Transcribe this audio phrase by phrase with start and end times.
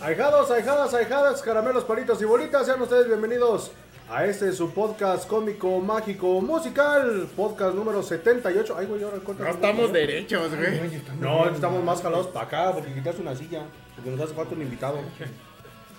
[0.00, 3.72] Ahijados, ahijadas, ahijadas, caramelos, palitos y bolitas, sean ustedes bienvenidos
[4.08, 8.76] a este su podcast cómico, mágico, musical, podcast número 78.
[8.78, 11.02] Ay, güey, ahora No estamos derechos, güey.
[11.18, 13.64] No, estamos más jalados para acá porque quitaste una silla,
[13.96, 14.98] porque nos hace falta un invitado.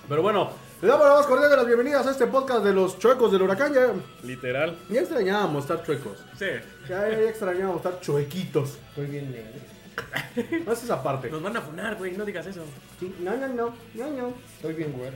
[0.07, 0.49] Pero bueno,
[0.81, 3.41] le damos la más cordial de las bienvenidas a este podcast de los chuecos del
[3.41, 3.73] huracán.
[3.73, 4.77] Ya, Literal.
[4.89, 6.17] ya extrañábamos estar chuecos.
[6.37, 6.47] Sí.
[6.87, 8.77] Ya, ya extrañábamos estar chuequitos.
[8.91, 9.59] Estoy bien negro.
[10.65, 11.29] No es esa parte.
[11.29, 12.15] Nos van a funar, güey.
[12.15, 12.63] No digas eso.
[12.99, 14.33] Sí, No, no, no, no, no.
[14.55, 15.15] Estoy bien güero.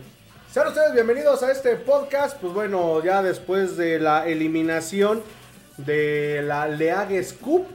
[0.51, 2.39] Sean ustedes bienvenidos a este podcast.
[2.39, 5.23] Pues bueno, ya después de la eliminación
[5.77, 7.67] de la League Scoop.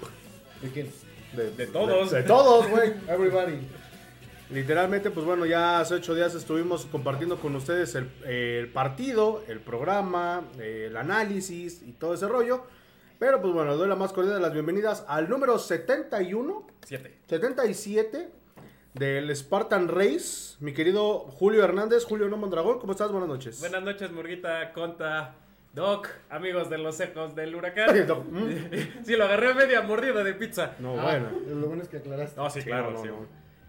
[0.63, 0.91] ¿De quién?
[1.33, 2.11] De todos.
[2.11, 2.93] De, de todos, güey.
[3.09, 3.59] Everybody.
[4.51, 9.61] Literalmente, pues bueno, ya hace ocho días estuvimos compartiendo con ustedes el, el partido, el
[9.61, 12.65] programa, el análisis y todo ese rollo.
[13.19, 17.19] Pero pues bueno, doy la más cordial de las bienvenidas al número 71, Siete.
[17.27, 18.29] 77
[18.95, 20.57] del Spartan Race.
[20.61, 23.11] Mi querido Julio Hernández, Julio No Mondragón, ¿cómo estás?
[23.11, 23.59] Buenas noches.
[23.61, 25.35] Buenas noches, Murguita, Conta,
[25.75, 27.89] Doc, amigos de los ecos del huracán.
[28.31, 28.49] ¿Mm?
[29.05, 30.75] sí, lo agarré a media mordida de pizza.
[30.79, 31.31] No, Ah, bueno.
[31.61, 32.41] Lo bueno es que aclaraste.
[32.41, 33.09] No, sí, Sí, claro, no, sí.
[33.09, 33.27] no.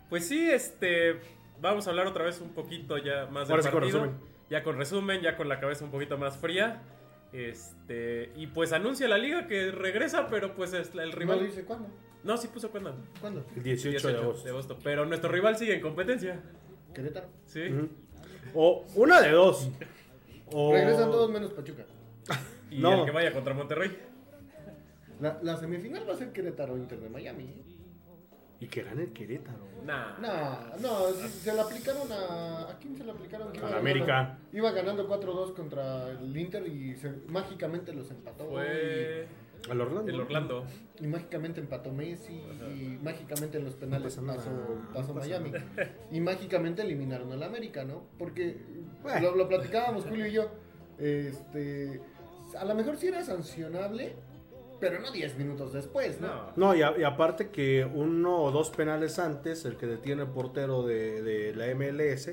[0.10, 1.20] Pues sí, este.
[1.60, 3.81] Vamos a hablar otra vez un poquito ya más sí con partido.
[3.81, 4.12] resumen.
[4.50, 6.81] Ya con resumen, ya con la cabeza un poquito más fría.
[7.31, 8.31] Este.
[8.35, 11.45] Y pues anuncia la liga que regresa, pero pues es el ¿No rival.
[11.45, 11.88] dice cuándo?
[12.23, 12.95] No, sí puso cuándo.
[13.22, 13.45] ¿Cuándo?
[13.56, 14.78] El 18, 18 de agosto.
[14.84, 16.41] Pero nuestro rival sigue en competencia.
[16.94, 17.28] Querétaro.
[17.45, 17.62] Sí.
[18.53, 19.69] O una de dos.
[20.51, 20.73] O...
[20.73, 21.85] Regresan todos menos Pachuca.
[22.72, 23.00] Y No.
[23.00, 23.97] el que vaya contra Monterrey.
[25.19, 27.63] La, la semifinal va a ser Querétaro Inter de Miami.
[28.59, 29.68] Y que gane el Querétaro.
[29.89, 30.17] Nah.
[30.19, 32.69] No, no, se, se la aplicaron a.
[32.69, 33.47] ¿A quién se la aplicaron?
[33.50, 34.38] A iba la ganando- América.
[34.53, 38.45] Iba ganando 4-2 contra el Inter y se- mágicamente los empató.
[38.50, 39.27] Fue
[39.69, 40.11] Al Orlando.
[40.11, 40.66] el Orlando.
[41.00, 42.33] Y, y mágicamente empató Messi.
[42.33, 44.50] Y mágicamente en los penales No pasó,
[44.94, 45.51] pasó no Miami.
[46.11, 48.03] Y mágicamente eliminaron al América, ¿no?
[48.17, 48.57] Porque
[49.01, 49.31] Bueno.
[49.31, 50.50] lo, lo platicábamos Julio y yo.
[50.97, 52.01] Este.
[52.57, 54.16] A lo mejor sí era sancionable,
[54.79, 56.28] pero no 10 minutos después, ¿no?
[56.28, 56.51] No.
[56.56, 60.29] No, y, a- y aparte que uno o dos penales antes, el que detiene el
[60.29, 62.31] portero de, de la MLS,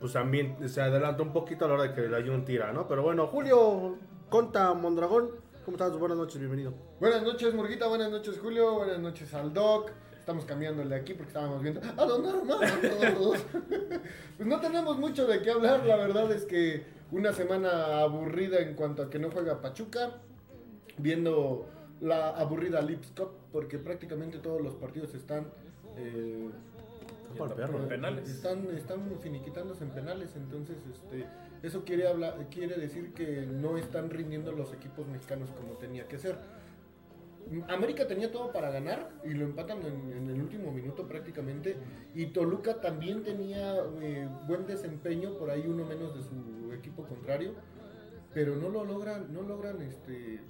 [0.00, 2.72] pues también se adelanta un poquito a la hora de que le hay un tira,
[2.72, 2.86] ¿no?
[2.86, 3.96] Pero bueno, Julio
[4.28, 5.30] Conta Mondragón,
[5.64, 5.96] ¿cómo estás?
[5.98, 6.72] Buenas noches, bienvenido.
[7.00, 7.86] Buenas noches, Murguita.
[7.88, 8.74] Buenas noches, Julio.
[8.74, 9.90] Buenas noches al Doc.
[10.18, 11.80] Estamos cambiándole aquí porque estábamos viendo.
[11.96, 13.34] ¡A don Armando!
[14.36, 15.84] pues no tenemos mucho de qué hablar.
[15.86, 20.10] La verdad es que una semana aburrida en cuanto a que no juega Pachuca.
[20.98, 21.66] Viendo
[22.00, 25.46] la aburrida Lips Cup porque prácticamente todos los partidos están.
[25.96, 26.50] eh,
[27.36, 27.82] Para el perro.
[27.82, 28.28] En penales.
[28.28, 31.26] Están, están finiquitándose en penales, entonces este,
[31.62, 36.18] eso quiere, hablar, quiere decir que no están rindiendo los equipos mexicanos como tenía que
[36.18, 36.36] ser.
[37.68, 41.76] América tenía todo para ganar y lo empatan en, en el último minuto prácticamente.
[42.14, 47.54] Y Toluca también tenía eh, buen desempeño, por ahí uno menos de su equipo contrario.
[48.34, 50.40] Pero no lo logran, no logran este,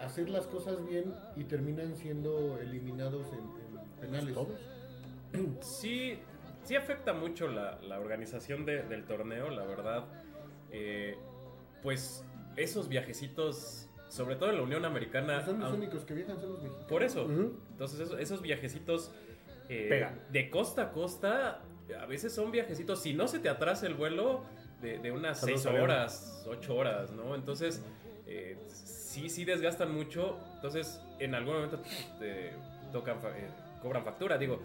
[0.00, 3.38] hacer las cosas bien y terminan siendo eliminados en,
[3.78, 4.36] en penales.
[5.60, 6.18] Sí,
[6.64, 10.04] sí afecta mucho la, la organización de- del torneo, la verdad.
[10.70, 11.16] Eh,
[11.82, 12.24] pues
[12.56, 15.44] esos viajecitos, sobre todo en la Unión Americana.
[15.44, 16.88] Son los aun- únicos que viajan, son los mexicanos.
[16.88, 17.22] Por eso.
[17.70, 19.12] Entonces esos, esos viajecitos
[19.68, 21.60] eh, de costa a costa,
[22.00, 24.42] a veces son viajecitos, si no se te atrasa el vuelo,
[24.80, 25.84] de, de unas Saludos, 6 avión.
[25.84, 27.34] horas, 8 horas, ¿no?
[27.34, 27.82] Entonces,
[28.26, 28.56] eh,
[29.18, 30.38] sí, sí desgastan mucho.
[30.56, 31.80] Entonces, en algún momento
[32.18, 32.52] te
[32.92, 33.48] tocan, eh,
[33.82, 34.38] cobran factura.
[34.38, 34.60] Digo,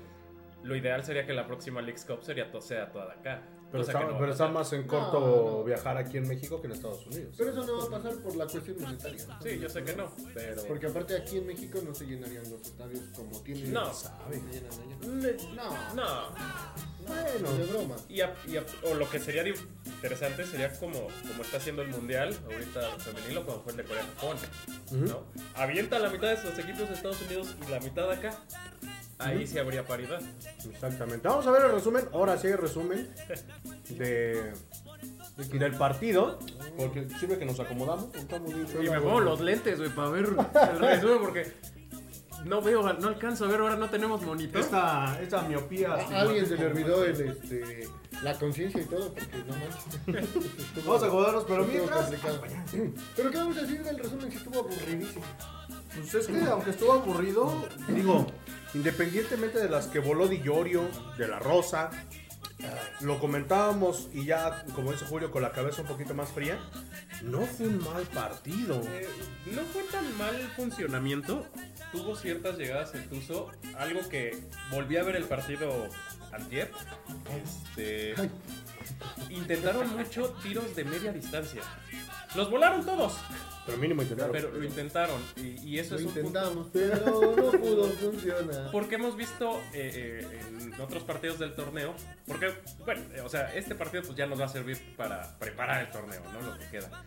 [0.63, 3.41] lo ideal sería que la próxima Leagues Cup sería to- sea toda acá.
[3.71, 5.63] Pero, está, no pero está más en corto No, no.
[5.63, 7.33] viajar aquí en México que en Estados Unidos.
[7.35, 9.25] Pero eso no va a pasar por la cuestión monetaria.
[9.41, 10.63] Sí, yo sé que no, pero...
[10.67, 13.73] Porque aparte aquí en México no se llenarían los estadios como tienen.
[13.73, 13.89] No.
[13.89, 15.93] Mm, No.
[15.95, 16.03] No,
[17.49, 17.95] Bueno, de broma.
[18.09, 19.43] Y, a- y a- o lo que sería
[19.85, 24.03] interesante sería como, como está haciendo el mundial ahorita femenino como fue el de Corea
[24.15, 24.37] Japón,
[24.87, 24.97] Ujú.
[25.05, 25.23] ¿no?
[25.55, 28.37] Avienta la mitad de sus equipos de Estados Unidos y la mitad de acá.
[29.19, 30.21] ahí sí habría paridad.
[30.69, 31.27] Exactamente.
[31.27, 32.03] Vamos a ver el resumen.
[32.11, 33.09] Ahora sí hay resumen
[33.89, 34.53] de,
[35.53, 36.39] del partido.
[36.77, 38.13] Porque sirve que nos acomodamos.
[38.15, 41.53] Estamos bien Y me pongo los lentes, güey, para ver el resumen porque
[42.45, 44.61] no veo, no alcanzo a ver, ahora no tenemos monitor.
[44.61, 45.93] Esta, esta miopía.
[45.93, 47.87] A alguien se le olvidó el, este,
[48.21, 50.29] la conciencia y todo, porque no manches.
[50.85, 52.05] Vamos a acomodarnos, pero mientras.
[52.05, 52.41] complicado.
[53.15, 55.25] Pero ¿qué vamos a decir del resumen si estuvo aburridísimo?
[55.95, 58.25] Pues es que aunque estuvo aburrido, digo,
[58.73, 60.87] independientemente de las que voló Di Llorio,
[61.17, 61.91] de la Rosa,
[63.01, 66.59] lo comentábamos y ya, como dice Julio, con la cabeza un poquito más fría,
[67.21, 68.81] no fue un mal partido.
[68.81, 69.07] Eh,
[69.47, 71.45] no fue tan mal el funcionamiento.
[71.91, 73.51] Tuvo ciertas llegadas el Tuzo.
[73.77, 74.37] Algo que
[74.71, 75.87] volví a ver el partido
[76.31, 76.71] antier.
[77.43, 78.15] Este,
[79.29, 81.61] intentaron mucho tiros de media distancia.
[82.35, 83.13] Los volaron todos,
[83.65, 84.31] Pero mínimo intentaron.
[84.31, 85.21] pero lo intentaron.
[85.37, 86.27] Y, y eso Lo es un punto.
[86.29, 88.71] intentamos, pero no pudo funcionar.
[88.71, 90.41] Porque hemos visto eh, eh,
[90.73, 91.93] en otros partidos del torneo,
[92.25, 92.51] porque,
[92.85, 95.91] bueno, eh, o sea, este partido pues ya nos va a servir para preparar el
[95.91, 96.41] torneo, ¿no?
[96.41, 97.03] Lo que queda.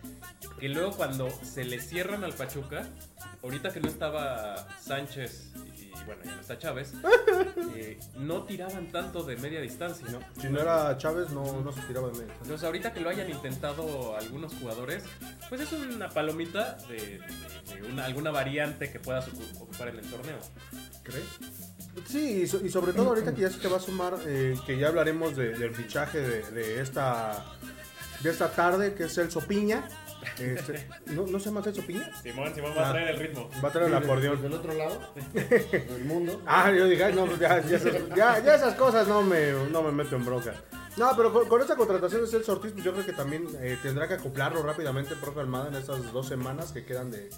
[0.59, 2.87] Que luego cuando se le cierran al Pachuca,
[3.43, 5.51] ahorita que no estaba Sánchez
[6.07, 6.93] bueno, ya no está Chávez,
[7.75, 10.19] eh, no tiraban tanto de media distancia, ¿no?
[10.41, 12.33] Si no era Chávez, no, no se tiraba de medio.
[12.41, 15.03] Entonces ahorita que lo hayan intentado algunos jugadores,
[15.49, 19.99] pues es una palomita de, de- de una, alguna variante que puedas ocu- ocupar en
[19.99, 20.37] el torneo.
[21.03, 21.25] ¿Crees?
[22.07, 24.55] Sí, y, so- y sobre todo ahorita que ya se te va a sumar, eh,
[24.65, 27.43] que ya hablaremos de- del fichaje de, de esta
[28.21, 29.87] de esta tarde, que es Celso Piña.
[30.39, 32.09] Este, ¿no, ¿No se llama Celso Piña?
[32.21, 33.49] Simón, Simón va a a traer el ritmo.
[33.63, 34.41] Va a traer el acordeón.
[34.41, 34.99] Del otro lado
[35.33, 36.41] del mundo.
[36.45, 39.81] Ah, yo dije, ay, no, ya, ya, esas- ya- ya esas cosas no me, no
[39.83, 40.53] me meto en bronca.
[40.97, 43.77] No, pero con, con esta contratación de Celso Ortiz, pues yo creo que también eh,
[43.83, 47.29] tendrá que acoplarlo rápidamente el profe Almada en estas dos semanas que quedan de...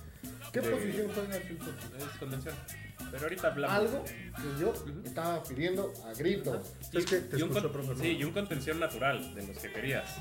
[0.51, 1.69] ¿Qué de- posición juega Celso?
[1.98, 2.56] Es contención.
[3.12, 3.75] Pero ahorita hablamos.
[3.78, 4.74] Algo que yo
[5.06, 6.62] estaba pidiendo a grito.
[6.94, 8.01] Es que te y un escucho, con- profe, ¿no?
[8.01, 10.16] Sí, y un contención natural de los que querías.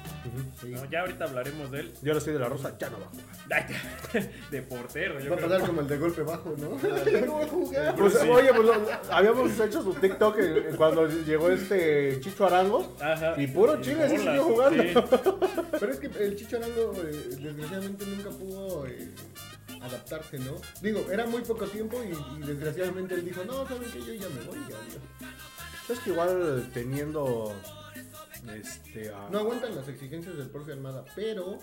[0.60, 0.68] Sí.
[0.68, 0.84] ¿no?
[0.90, 1.92] Ya ahorita hablaremos de él.
[2.02, 4.30] Yo le estoy de la Rosa, ya no va a jugar.
[4.50, 5.20] De portero.
[5.20, 6.78] Yo Va a pasar como el de golpe bajo, ¿no?
[7.12, 7.96] Ya no voy a jugar.
[7.96, 10.38] Pues, Oye, pues lo- habíamos hecho su TikTok
[10.76, 12.96] cuando llegó este Chicho Arango.
[13.00, 13.34] Ajá.
[13.40, 14.82] Y puro chile, sí siguió jugando.
[14.82, 14.94] sí.
[15.78, 19.10] Pero es que el Chicho Arango, eh, desgraciadamente nunca pudo eh,
[19.82, 20.56] adaptarse, ¿no?
[20.82, 23.98] Digo, era muy poco tiempo y, y desgraciadamente él dijo, no, ¿saben qué?
[24.04, 25.02] Yo ya me voy, ya, adiós".
[25.88, 27.52] Es que igual teniendo...
[28.54, 29.12] Este...
[29.30, 31.58] No aguantan las exigencias del profe Almada, pero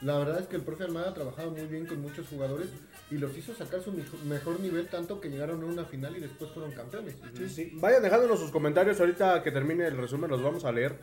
[0.00, 2.68] la verdad es que el profe Almada ha trabajado muy bien con muchos jugadores
[3.10, 6.20] y los hizo sacar su mejo- mejor nivel tanto que llegaron a una final y
[6.20, 7.16] después fueron campeones.
[7.36, 7.72] Sí, sí.
[7.74, 10.94] Vayan dejándonos sus comentarios ahorita que termine el resumen, los vamos a leer.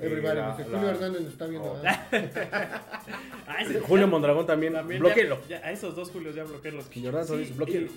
[0.00, 1.72] Everybody, la- dice, la- Julio Hernández nos está viendo.
[1.72, 1.82] Oh.
[3.46, 5.40] Ah, ese- Julio Mondragón también, También bloqueenlo.
[5.48, 6.86] Ya, ya a esos dos Julios ya bloqueenlos.
[7.56, 7.90] Bloqueenlo.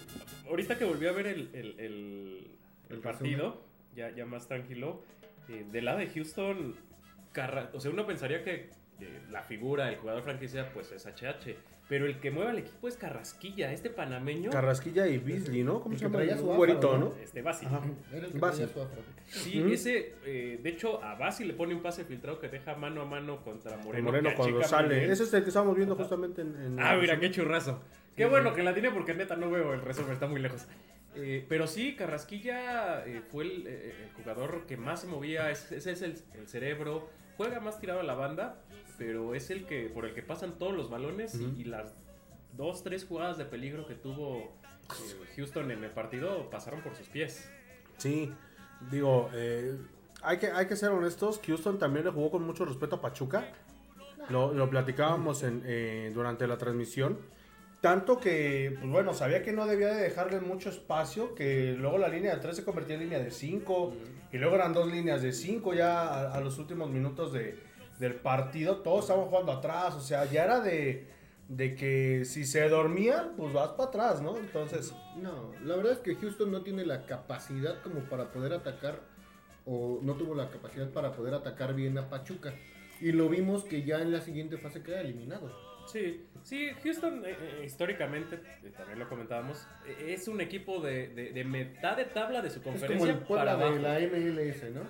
[0.46, 2.48] y ahorita que volví a ver el, el, el-
[2.90, 3.62] el partido,
[3.96, 5.02] ya, ya más tranquilo,
[5.50, 6.76] eh, del lado de Houston,
[7.34, 8.70] Carra- o sea, uno pensaría que
[9.32, 11.56] la figura, el jugador franquicia, pues es HH.
[11.90, 14.50] Pero el que mueve al equipo es Carrasquilla, este panameño.
[14.50, 15.80] Carrasquilla y Beasley, ¿no?
[15.82, 16.20] ¿Cómo El se llama?
[16.42, 17.14] Un güerito, ¿no?
[17.24, 17.66] Este Basi.
[17.66, 17.82] Ajá.
[18.12, 18.58] Era el que Base.
[18.68, 19.02] traía su afro.
[19.28, 23.02] Sí, ese, eh, de hecho, a Basi le pone un pase filtrado que deja mano
[23.02, 24.04] a mano contra Moreno.
[24.06, 25.10] Moreno cuando sale.
[25.10, 26.04] Ese es el que estábamos viendo Ajá.
[26.04, 26.56] justamente en...
[26.62, 27.82] en- Ah, mira, qué churrazo.
[28.18, 30.66] Qué bueno que la tiene porque neta no veo el resumen, está muy lejos.
[31.16, 35.72] Eh, pero sí, Carrasquilla eh, fue el, eh, el jugador que más se movía, es-
[35.72, 38.56] ese es el, el cerebro, juega más tirado a la banda,
[38.98, 41.94] pero es el que por el que pasan todos los balones y- las
[42.58, 44.38] dos, tres jugadas de peligro que tuvo
[44.90, 47.50] eh, Houston en el partido pasaron por sus pies.
[47.98, 48.34] Sí,
[48.90, 49.78] digo, eh,
[50.24, 51.40] hay, que, hay que ser honestos.
[51.46, 53.46] Houston también le jugó con mucho respeto a Pachuca.
[54.30, 57.18] Lo, lo platicábamos en, eh, durante la transmisión.
[57.82, 62.08] Tanto que, pues bueno, sabía que no debía de dejarle mucho espacio, que luego la
[62.08, 63.94] línea de 3 se convertía en línea de 5,
[64.32, 67.60] y luego eran dos líneas de 5 ya a, a los últimos minutos de,
[68.00, 71.08] del partido, todos estaban jugando atrás, o sea, ya era de,
[71.48, 74.38] de que si se dormían, pues vas para atrás, ¿no?
[74.38, 79.02] Entonces, No, la verdad es que Houston no tiene la capacidad como para poder atacar,
[79.66, 82.54] o no tuvo la capacidad para poder atacar bien a Pachuca.
[83.00, 85.52] Y lo vimos que ya en la siguiente fase queda eliminado.
[85.88, 91.08] Sí, sí, Houston eh, eh, históricamente, eh, también lo comentábamos, eh, es un equipo de,
[91.10, 93.74] de, de mitad de tabla de su Es conferencia como el para Puebla abajo.
[93.76, 94.00] de la
[94.44, 94.82] MLS, ¿no?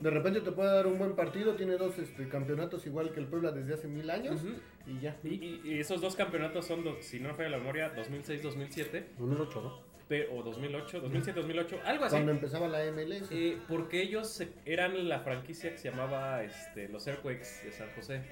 [0.00, 3.26] De repente te puede dar un buen partido, tiene dos este, campeonatos igual que el
[3.26, 4.40] Puebla desde hace mil años
[4.86, 5.16] y ya.
[5.22, 9.04] y, y- y esos dos campeonatos son, do- si no me falla la memoria, 2006-2007
[9.18, 9.90] número 8, ¿no?
[10.32, 12.14] o 2008, 2007-2008, algo así.
[12.16, 13.28] Cuando empezaba la MLS.
[13.30, 18.22] Eh, porque ellos eran la franquicia que se llamaba este, los Earthquakes de San José.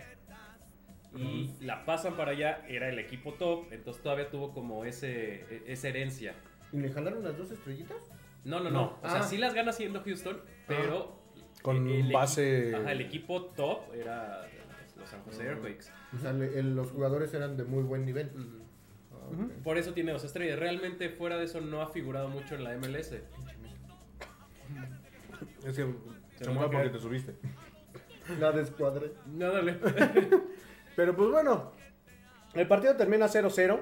[1.16, 5.62] Y la pasan para allá, era el equipo top, entonces todavía tuvo como ese, e-
[5.66, 6.34] esa herencia.
[6.72, 7.96] ¿Y le jalaron las dos estrellitas?
[8.44, 8.70] No, no, no.
[8.70, 8.98] No.
[9.02, 9.22] O sea, Ah.
[9.22, 11.18] sí las gana siendo Houston, pero.
[11.62, 14.46] Con el base- Ajá, el equipo top era
[14.96, 15.86] los San José Earthquakes.
[16.16, 18.30] O sea, le- el- los jugadores eran de muy buen nivel.
[19.12, 19.46] Ah.
[19.64, 20.58] Por eso tiene dos estrellas.
[20.58, 23.22] Realmente, fuera de eso, no ha figurado mucho en la MLS.
[25.66, 25.86] Es que
[26.36, 27.34] Se se mueve porque te subiste.
[28.38, 29.12] La descuadré.
[29.26, 29.78] No, dale.
[30.98, 31.70] Pero pues bueno,
[32.54, 33.80] el partido termina 0-0.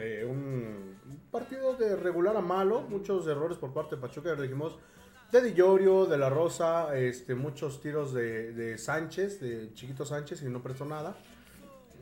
[0.00, 0.98] eh, un
[1.30, 4.76] partido de regular a malo, muchos errores por parte de Pachuca, ya dijimos.
[5.30, 10.42] De Di Llorio, de la Rosa, este, muchos tiros de, de Sánchez, de Chiquito Sánchez,
[10.42, 11.16] y no prestó nada.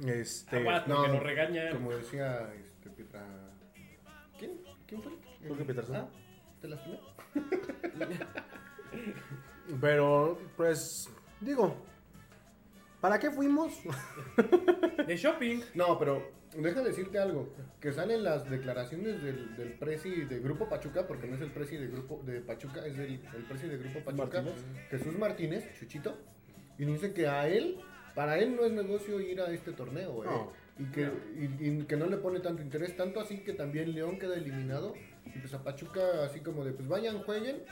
[0.06, 1.74] Este, Aguas, no, nos regañan.
[1.74, 3.22] Como decía este, Pietra.
[4.38, 4.62] ¿Quién?
[4.86, 5.12] ¿Quién fue?
[5.46, 5.96] Jorge Peterson.
[5.96, 6.08] Ah,
[6.62, 7.00] ¿Te lastimé?
[9.82, 11.10] pero pues
[11.42, 11.76] digo,
[13.04, 13.70] ¿para qué fuimos?
[15.06, 15.60] De shopping.
[15.74, 17.52] No, pero deja decirte algo.
[17.80, 21.76] Que salen las declaraciones del, del presi de Grupo Pachuca, porque no es el presi
[21.76, 24.64] de Grupo de Pachuca, es el, el presi de Grupo Pachuca, Martínez.
[24.90, 26.16] Jesús Martínez, Chuchito.
[26.78, 27.76] Y dice que a él,
[28.14, 30.28] para él no es negocio ir a este torneo, ¿eh?
[30.30, 30.52] No.
[30.78, 31.02] Y que,
[31.36, 34.94] y- y que no le pone tanto interés, tanto así que también León queda eliminado.
[35.26, 37.62] Y pues a Pachuca así como de, pues vayan, jueguen.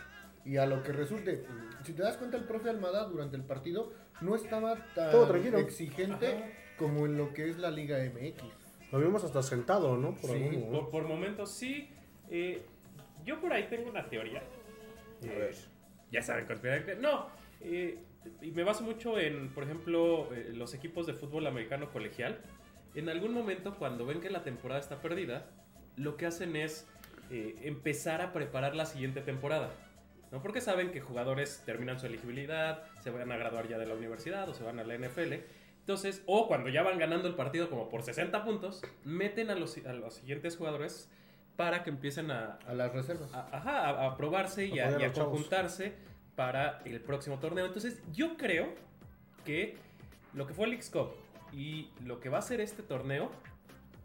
[0.45, 1.45] Y a lo que resulte,
[1.85, 6.47] si te das cuenta el profe Almada durante el partido no estaba tan exigente Ajá.
[6.79, 8.43] como en lo que es la Liga MX.
[8.91, 10.15] Lo vimos hasta sentado, ¿no?
[10.17, 10.71] Por Sí, algún.
[10.71, 11.89] Por, por momentos sí.
[12.29, 12.63] Eh,
[13.25, 14.43] yo por ahí tengo una teoría.
[15.23, 15.51] Eh,
[16.11, 17.01] ya saben, conspiración.
[17.01, 17.29] No,
[17.61, 17.99] eh,
[18.41, 22.41] y me baso mucho en, por ejemplo, eh, los equipos de fútbol americano colegial.
[22.95, 25.47] En algún momento, cuando ven que la temporada está perdida,
[25.97, 26.87] lo que hacen es
[27.31, 29.71] eh, empezar a preparar la siguiente temporada.
[30.33, 30.43] ¿No?
[30.43, 34.49] Porque saben que jugadores terminan su elegibilidad, se van a graduar ya de la universidad
[34.49, 35.35] o se van a la NFL.
[35.81, 39.77] Entonces, o cuando ya van ganando el partido como por 60 puntos, meten a los,
[39.87, 41.09] a los siguientes jugadores
[41.57, 43.33] para que empiecen a, A las reservas.
[43.35, 45.93] a- ajá, a, a probarse y a, y a conjuntarse
[46.35, 47.67] para el próximo torneo.
[47.67, 48.73] Entonces, yo creo
[49.45, 49.77] que
[50.35, 51.11] lo que fue el X-Cup
[51.53, 53.31] y lo que va a ser este torneo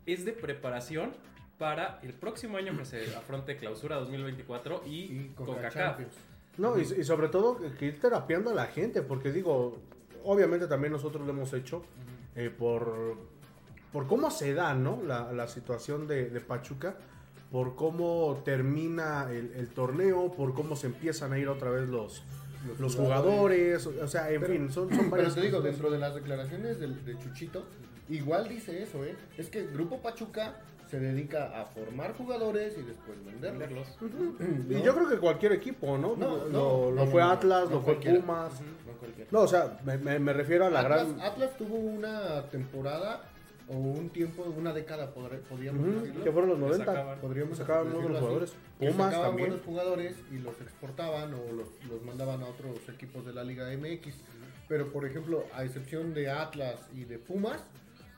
[0.05, 1.13] es de preparación
[1.57, 5.99] para el próximo año que se afronte clausura 2024 y, Y con CONCACAF.
[6.57, 9.79] No, y, y sobre todo que- ir terapiando a la gente, porque digo,
[10.23, 11.83] obviamente también nosotros lo hemos hecho
[12.35, 13.15] eh, por,
[13.91, 15.01] por cómo se da, ¿no?
[15.05, 16.95] La, la situación de, de Pachuca,
[17.51, 22.23] por cómo termina el, el torneo, por cómo se empiezan a ir otra vez los,
[22.79, 26.13] los jugadores, o sea, en Pero- fin, son, son Pero te digo, dentro de las
[26.15, 27.65] declaraciones del- de, Chuchito,
[28.09, 29.15] igual dice eso, ¿eh?
[29.37, 30.55] Es que Grupo Pachuca
[30.89, 33.97] se dedica a formar jugadores y después venderlos.
[34.69, 36.15] Y yo creo que cualquier equipo, ¿no?
[36.15, 37.95] No, lo, no, lo no, fue Atlas, no lo fue.
[37.95, 38.53] Pumas.
[39.31, 41.21] No o sea, me, me- me refiero a la Atlas, gran...
[41.21, 43.21] Atlas tuvo una temporada
[43.69, 46.23] o un tiempo, una década, podríamos decirlo.
[46.23, 46.85] que fueron los Que 90.
[46.85, 47.19] sacaban.
[47.19, 48.55] Podríamos así, jugadores.
[48.79, 49.49] Pumas sacaban también.
[49.49, 53.65] buenos jugadores y los exportaban o los, los mandaban a otros equipos de la Liga
[53.77, 54.15] MX.
[54.69, 57.63] Pero, por ejemplo, a excepción de Atlas y de Pumas,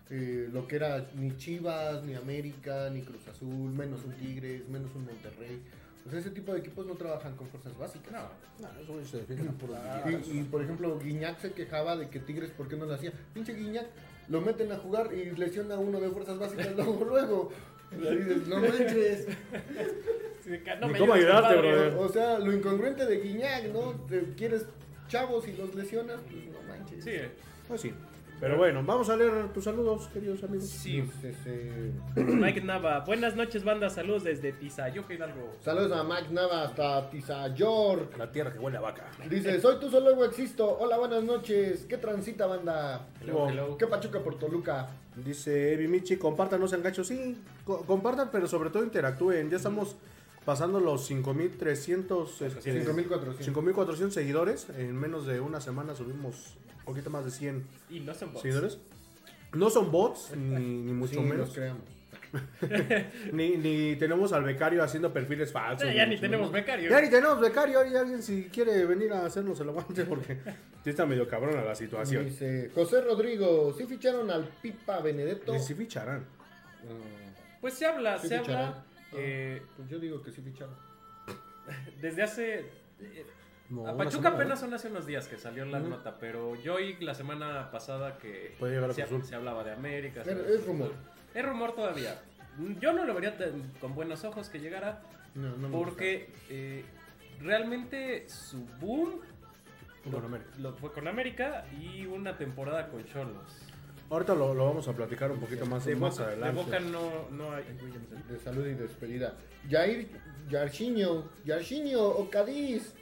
[0.09, 4.89] eh, lo que era ni Chivas, ni América, ni Cruz Azul, menos un Tigres, menos
[4.95, 5.61] un Monterrey.
[6.05, 8.13] O sea, ese tipo de equipos no trabajan con fuerzas básicas.
[8.59, 9.69] No, eso güey se defiende por
[10.09, 13.13] Y, y, por ejemplo, Guiñac se quejaba de que Tigres, ¿por qué no lo hacía?
[13.33, 13.85] Pinche Guiñac,
[14.29, 17.51] lo meten a jugar y lesiona a uno de fuerzas básicas luego, luego.
[17.91, 19.27] Y dices, no manches.
[20.81, 21.57] No me cómo compadre.
[21.59, 21.93] brother.
[21.99, 23.91] O sea, lo incongruente de Guiñac, ¿no?
[24.07, 24.65] Te quieres
[25.07, 27.03] chavos y los lesionas, pues no manches.
[27.03, 27.29] Sí, eh.
[27.67, 27.93] Pues sí.
[28.39, 30.65] Pero bueno, vamos a leer tus saludos, queridos amigos.
[30.69, 31.03] sí.
[31.24, 33.89] Este, Mike Nava, buenas noches, banda.
[33.89, 35.58] Saludos desde Tizayoca Hidalgo.
[35.60, 38.17] saludos a Mike Nava hasta Tizayork.
[38.17, 39.12] La tierra que huele a vaca.
[39.29, 40.65] Dice, soy tú solo existo.
[40.79, 41.86] Hola, buenas noches.
[41.89, 43.08] ¿Qué transita, banda?
[43.22, 43.77] Hello, hello.
[43.77, 44.88] ¿Qué pachuca por Toluca?
[45.17, 47.08] Dice Evi Michi, compartan, no sean gachos.
[47.08, 49.50] Sí, co- compartan, pero sobre todo interactúen.
[49.50, 49.98] Ya estamos
[50.46, 53.43] pasando los 5300, este, 5400.
[53.46, 54.67] 5400 seguidores.
[54.77, 56.55] En menos de una semana subimos
[56.89, 58.41] poquito más de 100 Y no son bots.
[58.41, 58.77] seguidores.
[59.53, 61.38] No son bots, ni, ni mucho Sí, menos.
[61.38, 61.84] los creamos.
[63.34, 65.88] Ni, ni tenemos al becario haciendo perfiles falsos.
[65.88, 66.53] Ya, ya ni tenemos menos.
[66.65, 66.89] becario.
[66.89, 67.84] Ya ni tenemos becario.
[67.86, 70.36] Y alguien si quiere venir a hacernos el aguante porque
[70.84, 72.25] sí está medio cabrona la situación.
[72.25, 75.58] Dice José Rodrigo, ¿sí ficharon al Pipa Benedetto?
[75.58, 76.19] Si ficharán.
[76.84, 78.65] Mm, Pues se habla, Sí se ficharán.
[78.67, 78.84] habla.
[79.13, 80.75] eh, pues yo digo que sí ficharon.
[82.01, 82.60] desde hace.
[83.00, 83.25] eh,
[83.69, 86.75] No, a Pachuca semana, apenas son hace unos días que salió la nota, pero yo
[86.75, 90.21] oí la semana pasada que Puede llegar a se, hablaba de América.
[90.25, 90.91] Pero de es rumor.
[91.35, 92.19] Es rumor todavía.
[92.81, 95.01] Yo no lo vería tan- con buenos ojos que llegara,
[95.35, 96.83] No, no me porque eh,
[97.41, 99.19] realmente su boom
[100.03, 100.49] Con lo, América.
[100.59, 103.59] lo fue con América y una temporada con Cholos.
[104.09, 106.63] Ahorita lo, lo vamos a platicar un poquito más, De más Boca, de adelante.
[106.63, 107.63] Boca no, no hay.
[108.27, 109.35] De salud y despedida.
[109.69, 110.07] Jair
[110.49, 112.95] Yarchinho, Yarchinho Ocadiz.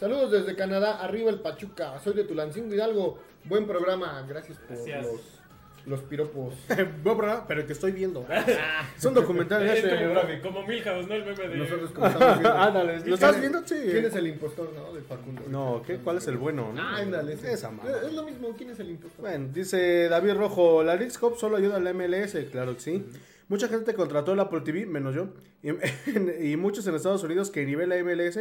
[0.00, 1.98] Saludos desde Canadá, arriba el Pachuca.
[1.98, 3.18] Soy de Tulancingo Hidalgo.
[3.44, 5.04] Buen programa, gracias por Gracias.
[5.04, 5.20] los,
[5.84, 6.54] los piropos.
[7.04, 8.26] Buen programa, pero que estoy viendo.
[8.96, 9.84] Son documentales.
[9.84, 11.14] Es como, como Milhouse, ¿no?
[11.14, 11.54] El meme de.
[11.54, 12.58] Nosotros como estamos viendo.
[12.58, 13.60] Ándale, ¿lo estás viendo?
[13.66, 13.74] Sí.
[13.90, 14.90] ¿Quién es el impostor, no?
[14.94, 15.42] De Facundo.
[15.48, 15.98] No, ¿qué?
[15.98, 16.72] ¿cuál es el bueno?
[16.72, 16.80] no?
[16.80, 17.34] Ah, ándale.
[17.34, 17.90] Esa mamá.
[18.02, 19.20] Es lo mismo, ¿quién es el impostor?
[19.20, 23.04] Bueno, dice David Rojo, la Leagues Cup solo ayuda a la MLS, claro que sí.
[23.48, 25.28] Mucha gente contrató el Apple TV, menos yo,
[25.62, 25.72] y,
[26.52, 28.38] y muchos en Estados Unidos que nivel la MLS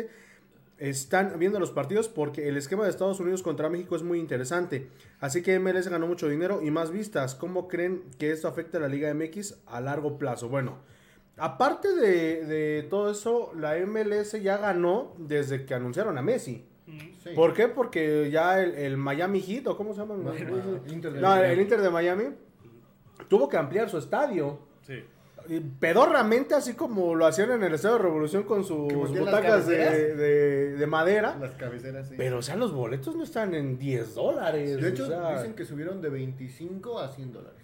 [0.79, 4.89] están viendo los partidos porque el esquema de Estados Unidos contra México es muy interesante.
[5.19, 7.35] Así que MLS ganó mucho dinero y más vistas.
[7.35, 10.49] ¿Cómo creen que esto afecta a la Liga MX a largo plazo?
[10.49, 10.77] Bueno,
[11.37, 16.65] aparte de, de todo eso, la MLS ya ganó desde que anunciaron a Messi.
[17.23, 17.29] Sí.
[17.35, 17.67] ¿Por qué?
[17.67, 20.15] Porque ya el, el Miami Heat, ¿o cómo se llama?
[20.15, 22.23] No, el Inter de Miami
[23.27, 24.59] tuvo que ampliar su estadio.
[24.81, 25.03] Sí.
[25.49, 29.25] Y Pedorramente, así como lo hacían en el Estadio de Revolución con sus ¿Que metían
[29.25, 31.37] las butacas de, de- de madera.
[31.39, 32.15] Las cabeceras, sí.
[32.17, 34.79] Pero, o sea, los boletos no están en 10 dólares.
[34.81, 37.55] de hecho, o sea, dicen que subieron de 25 a 100 dólares.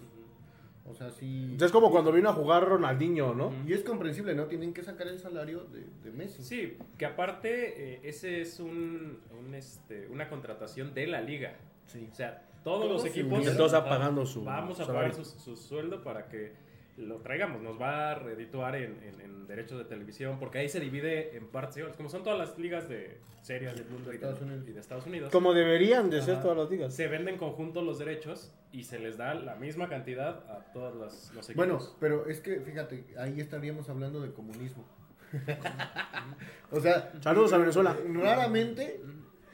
[0.88, 1.58] O sea, sí.
[1.60, 3.52] es como cuando vino a jugar Ronaldinho, ¿no?
[3.68, 4.46] Y es comprensible, ¿no?
[4.46, 6.44] Tienen que sacar el salario de, de Messi.
[6.44, 11.54] Sí, que aparte, eh, ese es un, un, este, una contratación de la liga.
[11.88, 12.08] Sí.
[12.12, 13.44] O sea, todos Todos los equipos.
[13.58, 15.10] Todos Ajá, pagando su Vamos a salario.
[15.12, 16.54] pagar su, su sueldo para que
[16.98, 17.62] lo traigamos.
[17.62, 21.48] Nos va a redituar en, en- en derechos de televisión, porque ahí se divide en
[21.48, 24.68] partes iguales, como son todas las ligas de series del mundo y de Estados Unidos.
[24.68, 25.32] y de Estados Unidos.
[25.32, 26.94] Como deberían de ser todas las ligas.
[26.96, 30.96] Se venden en conjunto los derechos y se les da la misma cantidad a todos
[30.96, 31.56] los, los equipos.
[31.56, 34.84] Bueno, pero es que, fíjate, ahí estaríamos hablando de comunismo.
[36.72, 37.96] o sea, Saludos a Venezuela.
[38.14, 39.02] raramente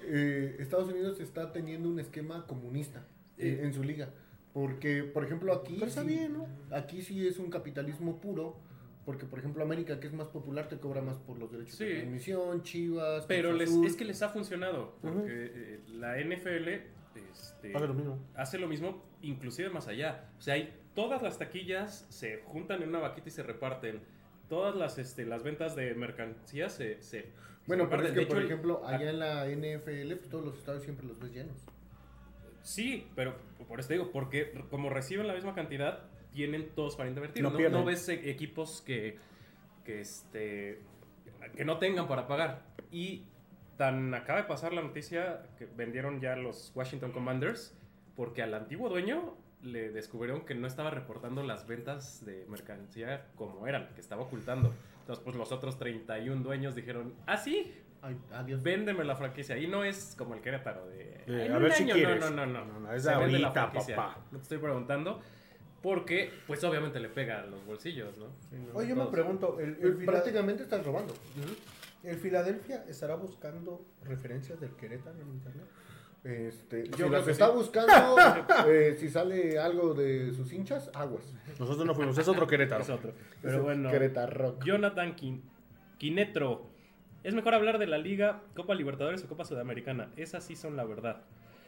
[0.03, 3.05] eh, Estados Unidos está teniendo un esquema comunista
[3.37, 4.09] eh, en su liga.
[4.53, 5.75] Porque, por ejemplo, aquí.
[5.75, 6.47] Pero está sí- bien, ¿no?
[6.75, 8.57] Aquí sí es un capitalismo puro.
[9.05, 11.85] Porque, por ejemplo, América, que es más popular, te cobra más por los derechos Sí.
[11.85, 13.25] de transmisión, Chivas.
[13.25, 15.27] Pero les, es que les ha funcionado, porque Ujú.
[15.27, 16.83] eh, la NFL
[17.15, 18.19] este, Hace lo mismo.
[18.35, 20.29] hace lo mismo, inclusive más allá.
[20.37, 24.01] O sea, hay, todas las taquillas se juntan en una vaquita y se reparten.
[24.47, 27.25] Todas las, este, las ventas de mercancías se, se
[27.65, 30.15] Bueno, se pero es que, De por hecho, el- ejemplo, a- allá en la NFL,
[30.17, 31.57] pues todos los estadios siempre los ves llenos.
[32.61, 33.35] Sí, pero
[33.67, 37.43] por eso te digo, porque como reciben la misma cantidad, tienen todos para invertir.
[37.43, 37.79] No No, pierden.
[37.79, 39.17] no ves eh, equipos que,
[39.83, 40.79] que, este,
[41.55, 42.63] que no tengan para pagar.
[42.91, 43.25] Y
[43.77, 47.75] tan acaba de pasar la noticia que vendieron ya los Washington Commanders,
[48.15, 53.67] porque al antiguo dueño le descubrieron que no estaba reportando las ventas de mercancía como
[53.67, 54.73] eran, que estaba ocultando.
[55.01, 57.71] Entonces, pues los otros 31 dueños dijeron, ah, sí,
[58.33, 58.63] adiós.
[58.63, 59.57] véndeme la franquicia.
[59.57, 61.23] Y no es como el Querétaro de...
[61.27, 61.93] "En a ver si año".
[61.95, 62.19] quieres.
[62.19, 62.73] No, no, no, no.
[62.73, 63.95] No, no, es Se de vende la ahorita, franquicia.
[63.95, 64.19] papá.
[64.31, 65.21] No te estoy preguntando.
[65.81, 68.27] Porque, pues obviamente le pega a los bolsillos, ¿no?
[68.49, 71.13] Sí, no, Oye, yo me pregunto, ¿el, Pues, prácticamente estás robando.
[72.03, 75.65] ¿el Filadelfia estará buscando referencias del Querétaro en internet?
[76.23, 77.53] Este, Yo si creo que está sí.
[77.55, 78.15] buscando,
[78.67, 81.33] eh, si sale algo de sus hinchas, aguas.
[81.57, 82.83] Nosotros no fuimos, es otro Querétaro.
[82.83, 83.13] Es otro.
[83.41, 84.59] Pero bueno, Querétaro.
[84.63, 85.41] Jonathan Quin-
[85.97, 86.69] Quinetro.
[87.23, 90.09] Es mejor hablar de la Liga, Copa Libertadores o Copa Sudamericana.
[90.17, 91.17] Esas sí son la verdad.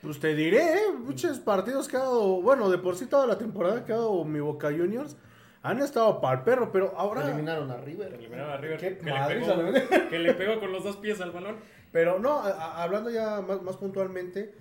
[0.02, 0.82] Pues te diré, ¿eh?
[1.00, 4.24] muchos partidos que ha dado, bueno, de por sí toda la temporada que ha dado
[4.26, 5.16] mi Boca Juniors
[5.62, 7.24] han estado para el perro, pero ahora...
[7.24, 8.14] Eliminaron a River.
[8.16, 10.10] Eliminaron a River, Qué que, le pegó, la verdad.
[10.10, 11.56] que le pegó con los dos pies al balón.
[11.94, 14.54] Pero no, a- a- hablando ya más, más puntualmente,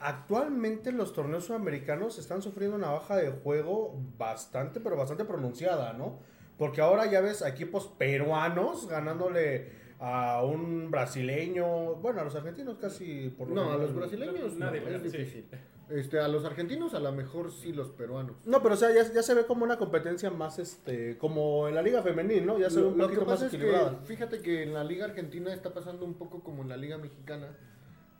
[0.00, 6.18] actualmente los torneos sudamericanos están sufriendo una baja de juego bastante, pero bastante pronunciada, ¿no?
[6.58, 12.76] Porque ahora ya ves a equipos peruanos ganándole a un brasileño, bueno, a los argentinos
[12.78, 15.18] casi por lo No, a los brasileños no, Nadie, es sí.
[15.18, 15.44] difícil.
[15.90, 18.36] Este, a los argentinos a lo mejor sí los peruanos.
[18.46, 21.74] No, pero o sea, ya, ya se ve como una competencia más, este, como en
[21.74, 22.58] la liga femenil, ¿no?
[22.58, 24.00] Ya se ve Lo, un lo que poquito más es equilibrada.
[24.00, 26.96] que, fíjate que en la liga argentina está pasando un poco como en la liga
[26.96, 27.48] mexicana,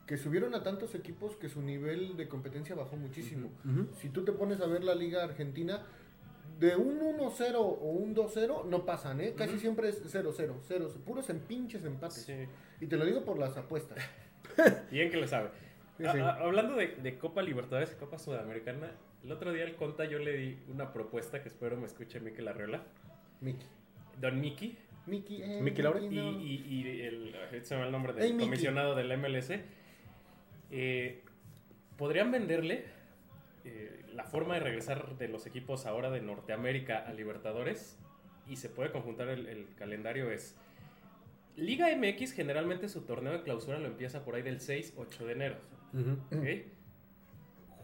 [0.05, 3.49] que subieron a tantos equipos que su nivel de competencia bajó muchísimo.
[3.99, 5.81] Si tú te pones a ver la liga argentina,
[6.59, 9.33] de un 1-0 o un 2-0 no pasan, ¿eh?
[9.35, 12.23] Casi siempre es 0-0, 0, puros en pinches empates.
[12.23, 12.33] Sí.
[12.81, 13.97] Y te lo digo por las apuestas.
[14.91, 15.49] Bien que lo sabe.
[15.97, 16.19] Sí, A- sí.
[16.19, 18.91] a- hablando de, de Copa Libertadores y Copa Sudamericana,
[19.23, 22.47] el otro día al Conta yo le di una propuesta que espero me escuche Mikel
[22.47, 22.83] Arreola.
[23.41, 23.65] Miki.
[24.21, 24.77] Don Miki.
[25.07, 26.03] Miki, eh, Miki Laure.
[26.05, 26.31] Y, no.
[26.39, 29.51] y- y el, ahorita se me el nombre del Hey, comisionado del MLS.
[30.71, 31.21] eh,
[31.97, 32.85] podrían venderle
[33.65, 37.99] eh, la forma de regresar de los equipos ahora de Norteamérica a Libertadores
[38.47, 40.55] y se puede conjuntar el, el calendario es
[41.57, 45.55] Liga MX generalmente su torneo de clausura lo empieza por ahí del 6-8 de enero.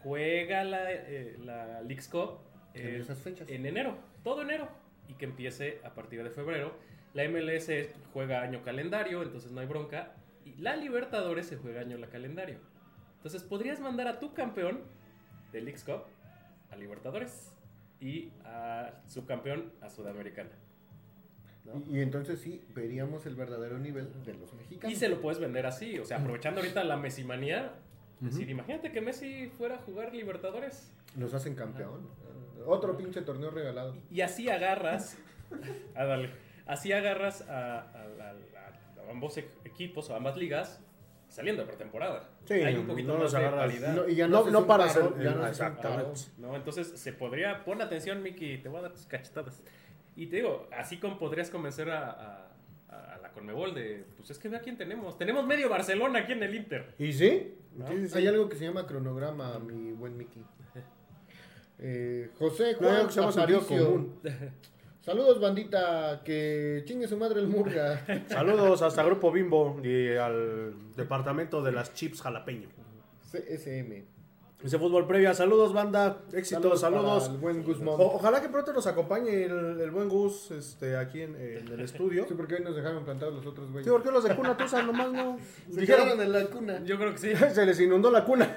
[0.04, 2.40] Juega la, eh, la Leagues Cup
[2.74, 3.48] En esas fechas.
[3.50, 4.68] en enero, todo enero,
[5.08, 6.76] y que empiece a partir de febrero.
[7.14, 7.70] La MLS
[8.14, 12.58] juega año calendario, entonces no hay bronca, y la Libertadores se juega año la calendario.
[13.18, 14.82] Entonces podrías mandar a tu campeón
[15.52, 16.04] de Leagues Cup
[16.72, 17.52] a Libertadores
[18.00, 20.50] y a subcampeón a Sudamericana.
[21.66, 21.82] ¿no?
[21.88, 24.92] Y, y entonces sí, veríamos el verdadero nivel de los mexicanos.
[24.92, 27.74] Y se lo puedes vender así, o sea, aprovechando ahorita la Messimanía.
[28.20, 30.92] decir, imagínate que Messi fuera a jugar Libertadores.
[31.16, 32.08] Nos hacen campeón.
[32.66, 33.96] Otro pinche torneo regalado.
[34.10, 35.18] Y así agarras.
[35.96, 36.32] ah, dale.
[36.66, 40.80] Así agarras a, a- a- a- a ambos equipos o ambas ligas
[41.32, 42.30] saliendo de pretemporada.
[42.46, 43.40] Sí, Hay un poquito no más de.
[43.40, 46.22] Y no, y ya No- paro, el- ya no exactamente.
[46.38, 46.56] ¿no?
[46.56, 49.62] Entonces se podría, pon atención, Miki, te voy a dar tus cachetadas.
[50.16, 52.48] Y te digo, así como podrías convencer a, a-
[52.90, 55.18] a la Conmebol de, pues es que ve a quién tenemos.
[55.18, 56.94] Tenemos medio Barcelona aquí en el Inter.
[57.00, 57.56] ¿Y sí?
[57.78, 57.88] ¿No?
[57.88, 58.18] Sí, sí, sí.
[58.18, 60.44] Hay algo que se llama cronograma, mi buen Mickey.
[61.84, 63.86] Eh, José Juan algo que se llama sentido Aparicio.
[63.88, 64.20] común.
[65.02, 66.22] Saludos, bandita.
[66.24, 68.06] Que chingue su madre el Murga.
[68.30, 72.70] Saludos hasta Grupo Bimbo y al departamento de las chips jalapeño.
[73.32, 74.04] CSM.
[74.64, 77.24] Ese fútbol previa, saludos banda, éxitos, saludos.
[77.24, 77.96] para el buen Guzmán.
[77.98, 81.80] O- ojalá que pronto nos acompañe el, el buen Gus este, aquí en, en el
[81.80, 82.26] estudio.
[82.28, 83.92] Sí, porque hoy nos dejaron plantados los otros Sí, güeyes.
[83.92, 85.40] porque los de cuna tusa nomás no.
[85.74, 86.84] Se Dijeron, quedaron en la cuna.
[86.86, 87.32] Yo creo que sí.
[87.56, 88.56] se les inundó la cuna.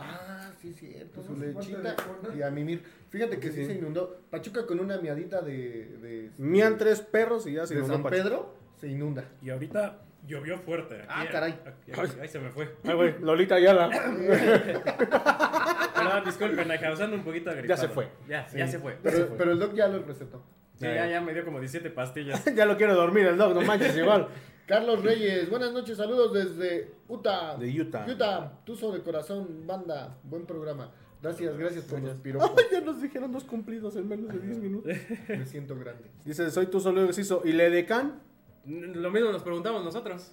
[0.00, 1.22] Ah, sí, es cierto.
[1.22, 1.96] Su lechita
[2.36, 2.82] y a mimir.
[3.10, 4.20] Fíjate que sí, se inundó.
[4.30, 5.98] Pachuca con una miadita de.
[6.00, 8.22] de, Mían tres perros y ya se de inundó San Pachuca.
[8.22, 9.24] Pedro, se inunda.
[9.42, 11.02] Y ahorita llovió fuerte.
[11.08, 11.52] Ah, caray.
[11.52, 12.74] Aquí, ahí se me fue.
[12.84, 13.90] Ay, güey, Lolita Ayala.
[15.94, 18.08] Perdón, disculpen, causando un poquito de Ya se fue.
[18.28, 18.96] Ya, ya se fue.
[19.02, 20.42] Pero, pero el doc ya lo recetó.
[20.76, 22.44] Sí, ya, ya me dio como 17 pastillas.
[22.56, 24.28] ya lo quiero dormir el dog, no manches igual.
[24.66, 27.56] Carlos Reyes, buenas noches, saludos desde Utah.
[27.56, 28.06] De Utah.
[28.08, 30.92] Utah, tuzo de corazón, banda, buen programa.
[31.22, 32.50] Gracias, gracias por los piropos.
[32.58, 34.92] Ay, ya nos dijeron dos cumplidos en menos de 10 minutos.
[35.28, 36.10] Me siento grande.
[36.24, 37.42] Dice, soy tu solo exciso.
[37.44, 38.20] ¿Y Ledecan?
[38.66, 40.32] Lo mismo nos preguntamos nosotros.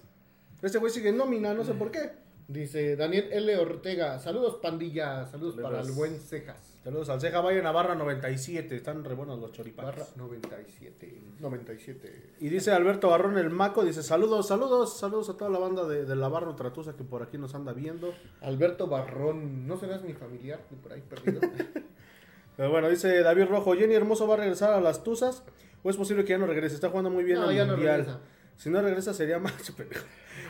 [0.62, 2.10] Este güey sigue en nómina, no sé por qué.
[2.48, 3.56] Dice Daniel L.
[3.58, 5.70] Ortega, saludos pandilla, saludos Saludos.
[5.72, 6.69] para el buen Cejas.
[6.82, 8.74] Saludos al Ceja, vayan a barra 97.
[8.74, 10.16] Están re buenos los choripanes.
[10.16, 11.22] 97.
[11.38, 12.30] 97.
[12.40, 16.06] Y dice Alberto Barrón el Maco, dice saludos, saludos, saludos a toda la banda de,
[16.06, 18.14] de la barra Ultratusa que por aquí nos anda viendo.
[18.40, 20.60] Alberto Barrón, ¿no serás mi familiar?
[20.70, 21.40] de Por ahí perdido.
[22.56, 25.42] Pero bueno, dice David Rojo, Jenny Hermoso va a regresar a las Tuzas.
[25.82, 26.74] ¿O es posible que ya no regrese?
[26.74, 28.00] Está jugando muy bien No, ya no Mundial.
[28.00, 28.20] regresa.
[28.56, 29.72] Si no regresa sería más.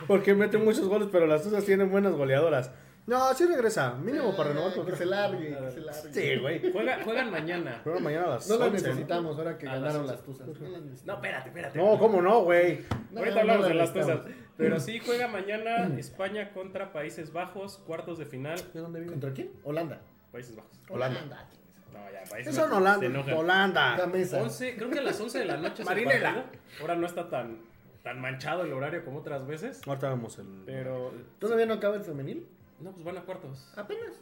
[0.06, 2.70] Porque mete muchos goles, pero las Tuzas tienen buenas goleadoras.
[3.10, 4.72] No, sí regresa, mínimo para renovar.
[4.78, 6.12] Ah, que se largue, que se largue.
[6.14, 6.72] Sí, güey.
[6.72, 7.80] Juega, juegan mañana.
[7.82, 10.46] Pero mañana a las No la 11, necesitamos ahora que A las ganaron las tuzas.
[10.46, 11.06] No la necesitamos.
[11.06, 11.78] No, espérate, espérate.
[11.78, 12.84] No, ¿cómo no, güey?
[13.10, 14.22] No, Ahorita no hablamos la de las necesitamos.
[14.26, 14.38] cosas.
[14.56, 18.60] Pero sí juega mañana España contra Países Bajos, cuartos de final.
[18.72, 19.10] ¿De dónde vive?
[19.12, 19.50] ¿Contra quién?
[19.64, 20.00] Holanda.
[20.30, 20.78] Países Bajos.
[20.88, 21.48] Holanda.
[21.92, 22.76] No, ya, Países Eso Bajos.
[22.76, 23.06] se Holanda.
[23.06, 23.34] enojan.
[23.34, 23.96] Holanda.
[23.96, 24.40] Camesa.
[24.40, 26.34] 11, creo que a las 11 de la noche es el Marinela.
[26.34, 26.60] partido.
[26.80, 27.58] Ahora no está tan,
[28.04, 29.80] tan manchado el horario como otras veces.
[29.84, 30.46] Ahorita vemos el.
[30.64, 31.12] Pero.
[31.40, 32.46] ¿Todavía no acaba el femenil?
[32.80, 33.72] No, pues van a cuartos.
[33.76, 34.12] Apenas.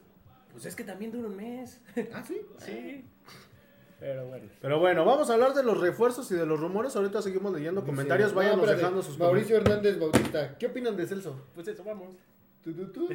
[0.53, 1.81] Pues es que también dura un mes.
[2.12, 2.40] Ah, sí.
[2.59, 3.05] Sí.
[4.01, 4.44] Pero bueno.
[4.61, 6.94] Pero bueno, vamos a hablar de los refuerzos y de los rumores.
[6.94, 8.29] Ahorita seguimos leyendo comentarios.
[8.31, 11.35] Dice, Váyanos dejando sus Mauricio Hernández Bautista, ¿qué opinan de Celso?
[11.55, 12.14] Pues eso, vamos.
[12.62, 13.09] Tu, tu, tu.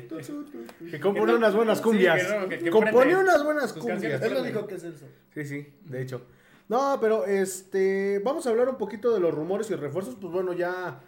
[0.89, 2.23] Que compone unas buenas sí, cumbias.
[2.27, 4.21] que no, que- que compone unas buenas cumbias.
[4.21, 5.05] Él lo dijo que es Celso.
[5.33, 6.21] Sí, sí, de hecho.
[6.67, 10.15] No, pero este, vamos a hablar un poquito de los rumores y refuerzos.
[10.19, 10.99] Pues bueno, ya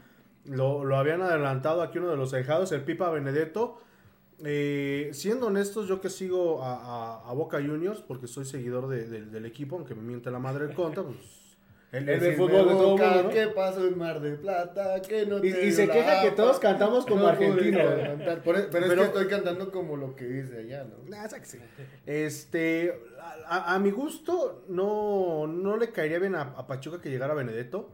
[0.45, 3.82] lo, lo habían adelantado aquí uno de los dejados, el Pipa Benedetto.
[4.43, 9.08] Eh, siendo honestos, yo que sigo a, a- a Boca Juniors, porque soy seguidor de-
[9.08, 11.17] de- del equipo, aunque me miente la madre el conta, pues...
[11.91, 13.30] El, el Decime, fútbol de todo Boca, mundo, ¿no?
[13.30, 15.02] ¿Qué pasó en Mar de Plata?
[15.02, 17.82] Que no Y- te y se queja que todos cantamos como No argentinos.
[17.84, 21.10] e- pero, es que estoy cantando como lo que dice allá, ¿no?
[21.10, 21.62] Nah, sáquese.
[22.06, 23.00] Este,
[23.48, 27.34] a, a- a mi gusto, no, no le caería bien a, a Pachuca que llegara
[27.34, 27.89] Benedetto,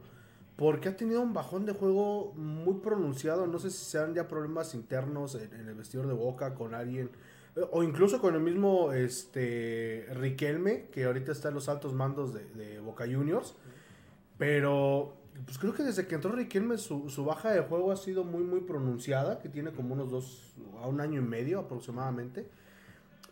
[0.62, 3.48] porque ha tenido un bajón de juego muy pronunciado.
[3.48, 7.10] No sé si sean ya problemas internos en, el vestidor de Boca con alguien,
[7.56, 12.32] eh, o incluso con el mismo este, Riquelme, que ahorita está en los altos mandos
[12.32, 13.56] de, de Boca Juniors.
[14.38, 18.22] Pero, pues creo que desde que entró Riquelme, su, su baja de juego ha sido
[18.22, 22.48] muy, muy pronunciada, que tiene como unos dos, a un año y medio aproximadamente.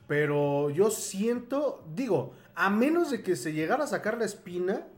[0.09, 4.88] Pero yo siento, digo, a menos de que se llegara a sacar la espina,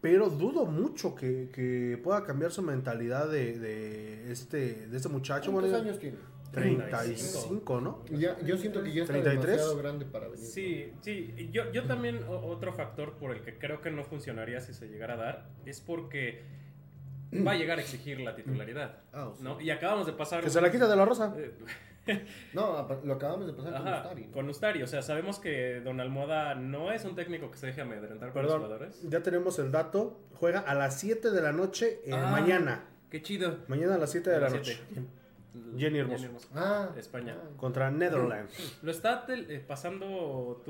[0.00, 5.50] pero dudo mucho que, que pueda cambiar su mentalidad de, de este, de este muchacho.
[5.52, 6.18] ¿Cuántos Bueno, años tiene?
[6.52, 8.04] 35, ¿no?
[8.10, 9.46] Ya, yo siento que ya está 33.
[9.46, 10.46] demasiado grande para venir.
[10.46, 11.50] Sí, sí.
[11.52, 15.14] Yo, yo también, otro factor por el que creo que no funcionaría si se llegara
[15.14, 16.44] a dar, es porque
[17.34, 18.98] va a llegar a exigir la titularidad.
[19.12, 19.42] Ah, sí.
[19.44, 19.60] ¿no?
[19.60, 20.42] Y acabamos de pasar...
[20.42, 21.34] Que se la quita de la rosa.
[21.36, 21.54] Eh,
[22.54, 24.26] No, lo acabamos de pasar con Ustari.
[24.26, 24.32] ¿no?
[24.32, 24.82] con Ustari.
[24.82, 28.42] O sea, sabemos que Don Almohada no es un técnico que se deje amedrentar por
[28.44, 29.02] los Perdón, jugadores.
[29.02, 30.20] ya tenemos el dato.
[30.34, 32.28] Juega a las 7 de la noche eh, Ah.
[32.30, 32.84] mañana.
[33.10, 33.58] Qué chido.
[33.66, 34.78] Mañana a las 7 de A la noche.
[34.86, 35.08] siete.
[35.76, 36.28] Jenny Hermoso.
[36.54, 37.34] Ah, España.
[37.56, 38.78] Contra Netherlands.
[38.82, 40.62] Lo está eh, pasando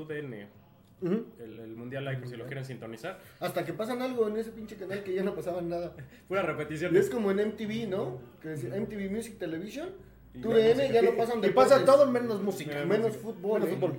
[1.01, 3.19] El, el Mundial Live, por si lo quieren sintonizar.
[3.39, 5.93] Hasta que pasan algo en ese pinche canal que ya no pasaban nada.
[6.27, 6.95] Pura repetición.
[6.95, 8.19] Y es como en MTV, ¿no?
[8.41, 9.89] Que decía MTV Music Television.
[10.33, 10.93] Y Tu la DN música.
[10.93, 11.71] ya no pasan Y deportes.
[11.73, 12.83] pasa todo menos música.
[12.85, 13.59] Menos fútbol.
[13.61, 13.79] Menos ¿eh?
[13.79, 13.95] fútbol.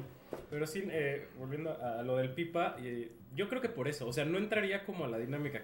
[0.50, 4.12] Pero sí, eh, volviendo a lo del Pipa, eh, yo creo que por eso, o
[4.12, 5.62] sea, no entraría como a la dinámica.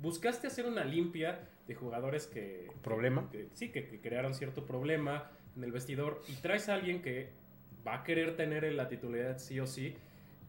[0.00, 2.68] Buscaste hacer una limpia de jugadores que...
[2.82, 3.28] ¿Problema?
[3.30, 7.30] que- sí, que, que crearon cierto problema en el vestidor y traes a alguien que
[7.86, 9.94] va a querer tener la titularidad sí o sí.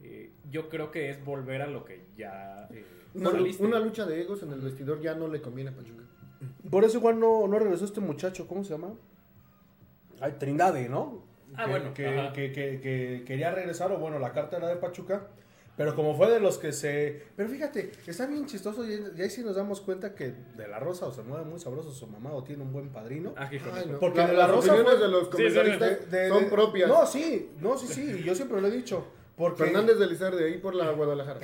[0.02, 2.68] Eh, yo creo que es volver a lo que ya...
[2.72, 2.84] eh,
[3.14, 6.02] Una, una lucha de egos en el vestidor ya no le conviene a Pachuca.
[6.70, 8.46] Por eso igual no, no regresó este muchacho.
[8.48, 8.94] ¿Cómo se llama?
[10.20, 11.22] Ay, Trindade, ¿no?
[11.54, 14.76] Ah, que, bueno, Que, que- que- que quería regresar, o bueno, la carta era de
[14.76, 15.28] Pachuca.
[15.76, 17.22] Pero como fue de los que se...
[17.34, 20.78] Pero fíjate, está bien chistoso y, y ahí sí nos damos cuenta que de la
[20.78, 23.32] Rosa o se mueve muy sabroso su mamá o tiene un buen padrino.
[23.38, 23.98] Ah, Ay, no.
[23.98, 26.28] Porque La- de la las Rosa fue- de los Sí, sí, sí, comentaristas De- de-
[26.28, 26.88] son propias.
[26.90, 29.02] No, sí, no, sí, sí, y yo siempre lo he dicho.
[29.36, 29.64] Porque...
[29.64, 31.40] Fernández de Lizarde, ahí por la Guadalajara.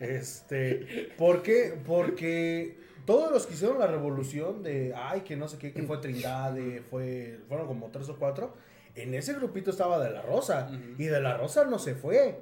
[0.00, 1.78] Este, ¿por qué?
[1.86, 5.98] Porque todos los que hicieron la revolución de, ay, que no sé qué, que fue
[5.98, 8.54] Trindade, fue, fueron como tres o cuatro,
[8.94, 12.40] en ese grupito estaba De La Rosa, y De La Rosa no se fue.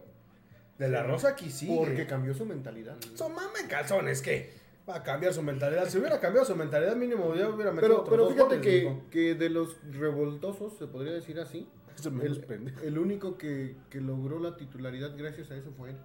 [0.78, 1.72] De La Rosa aquí sí.
[1.74, 2.96] Porque cambió su mentalidad.
[3.14, 4.50] Son mame calzones, ¿qué?
[4.88, 5.88] Va a cambiar su mentalidad.
[5.88, 9.00] Si hubiera cambiado su mentalidad, mínimo ya hubiera metido Pero, otros pero dos fíjate goles,
[9.10, 11.68] que, que de los revoltosos, se podría decir así,
[12.12, 12.80] Menos el, pendejo.
[12.82, 15.96] el único que, que logró la titularidad gracias a eso fue él.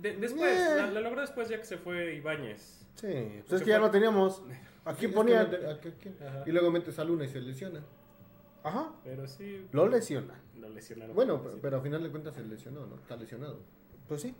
[0.00, 0.76] De- después, Eh.
[0.76, 2.84] la, la logró después ya que se fue Ibáñez.
[2.94, 4.42] Sí, pues es Porque que ya no teníamos.
[4.88, 5.50] Sí, Aquí es que ponía.
[6.46, 7.82] Y luego metes a Luna y se lesiona.
[8.62, 10.32] Ajá, Pero sí, lo lesiona.
[10.58, 11.14] lo lesionaron.
[11.14, 12.96] Bueno, pero, pero a final de cuentas se lesionó, ¿no?
[12.96, 13.60] Está lesionado.
[14.08, 14.34] Pues sí.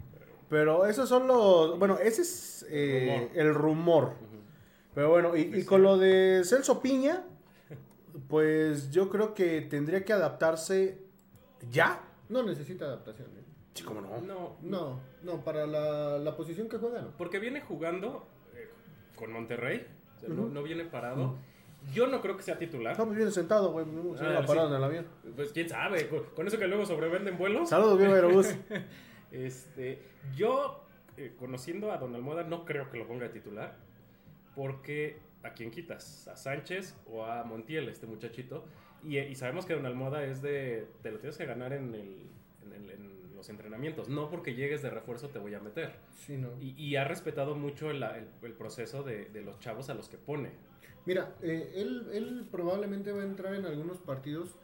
[0.49, 1.79] Pero esos son los.
[1.79, 4.15] Bueno, ese es eh, el rumor.
[4.95, 7.25] Pero bueno, y, y con lo de Celso Piña,
[8.29, 10.99] pues yo creo que tendría que adaptarse
[11.71, 12.01] ya.
[12.29, 13.29] No necesita adaptación.
[13.29, 13.45] ¿eh?
[13.75, 14.21] Sí, cómo no.
[14.21, 17.11] No, No, no, para la, la posición que juega, no.
[17.17, 18.69] porque viene jugando eh,
[19.17, 21.37] con Monterrey, o sea, no, no viene parado.
[21.95, 22.93] Yo no creo que sea titular.
[22.93, 23.87] Estamos bien sentados, güey.
[24.19, 24.53] Se Ah, sí.
[24.59, 25.07] en el avión.
[25.37, 27.69] Pues quién sabe, con, con eso que luego sobrevenden vuelos.
[27.69, 28.55] Saludos, bien, Aerobús.
[29.31, 30.03] Este,
[30.35, 30.85] yo,
[31.19, 33.77] eh, conociendo a Don Almohada, no creo que lo ponga de titular.
[34.55, 36.27] Porque, ¿a quién quitas?
[36.29, 38.65] ¿A Sánchez o a Montiel, este muchachito?
[39.03, 40.89] Y, y sabemos que Don Almohada es de.
[41.03, 42.27] Te lo tienes que ganar en, el,
[42.65, 44.09] en, el- en los entrenamientos.
[44.09, 45.93] No porque llegues de refuerzo te voy a meter.
[46.11, 46.49] Sí, no.
[46.61, 50.09] Y, y ha respetado mucho el, el- el proceso de, de los chavos a los
[50.09, 50.51] que pone.
[51.07, 54.59] Mira, eh, él, él probablemente va a entrar en algunos partidos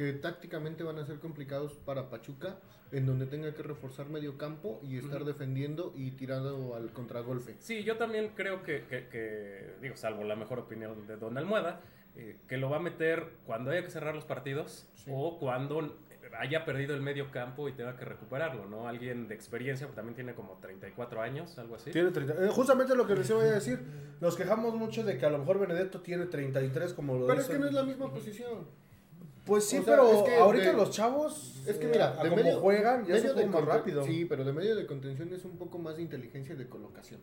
[0.00, 2.56] que tácticamente van a ser complicados para Pachuca,
[2.90, 7.56] en donde tenga que reforzar medio campo y estar defendiendo y tirando al contragolpe.
[7.58, 11.82] Sí, yo también creo que, que- que, digo, salvo la mejor opinión de Don Almohada,
[12.16, 15.10] eh, que lo va a meter cuando haya que cerrar los partidos Sí.
[15.12, 15.94] o cuando
[16.38, 18.88] haya perdido el medio campo y tenga que recuperarlo, ¿no?
[18.88, 21.90] Alguien de experiencia, porque también tiene como 34 años, algo así.
[21.90, 22.42] Tiene 30.
[22.42, 23.80] eh, justamente lo que les iba a decir.
[24.22, 27.48] Nos quejamos mucho de que a lo mejor Benedetto tiene 33, como lo Pero es
[27.48, 28.66] que no es la misma posición.
[29.44, 31.62] Pues sí, o sea, pero es que ahorita de- los chavos.
[31.66, 33.64] Es que eh, mira, a de como medio, juegan, ya medio se de juega más
[33.64, 34.04] rápido.
[34.04, 37.20] Sí, pero de medio de contención es un poco más de inteligencia y de colocación.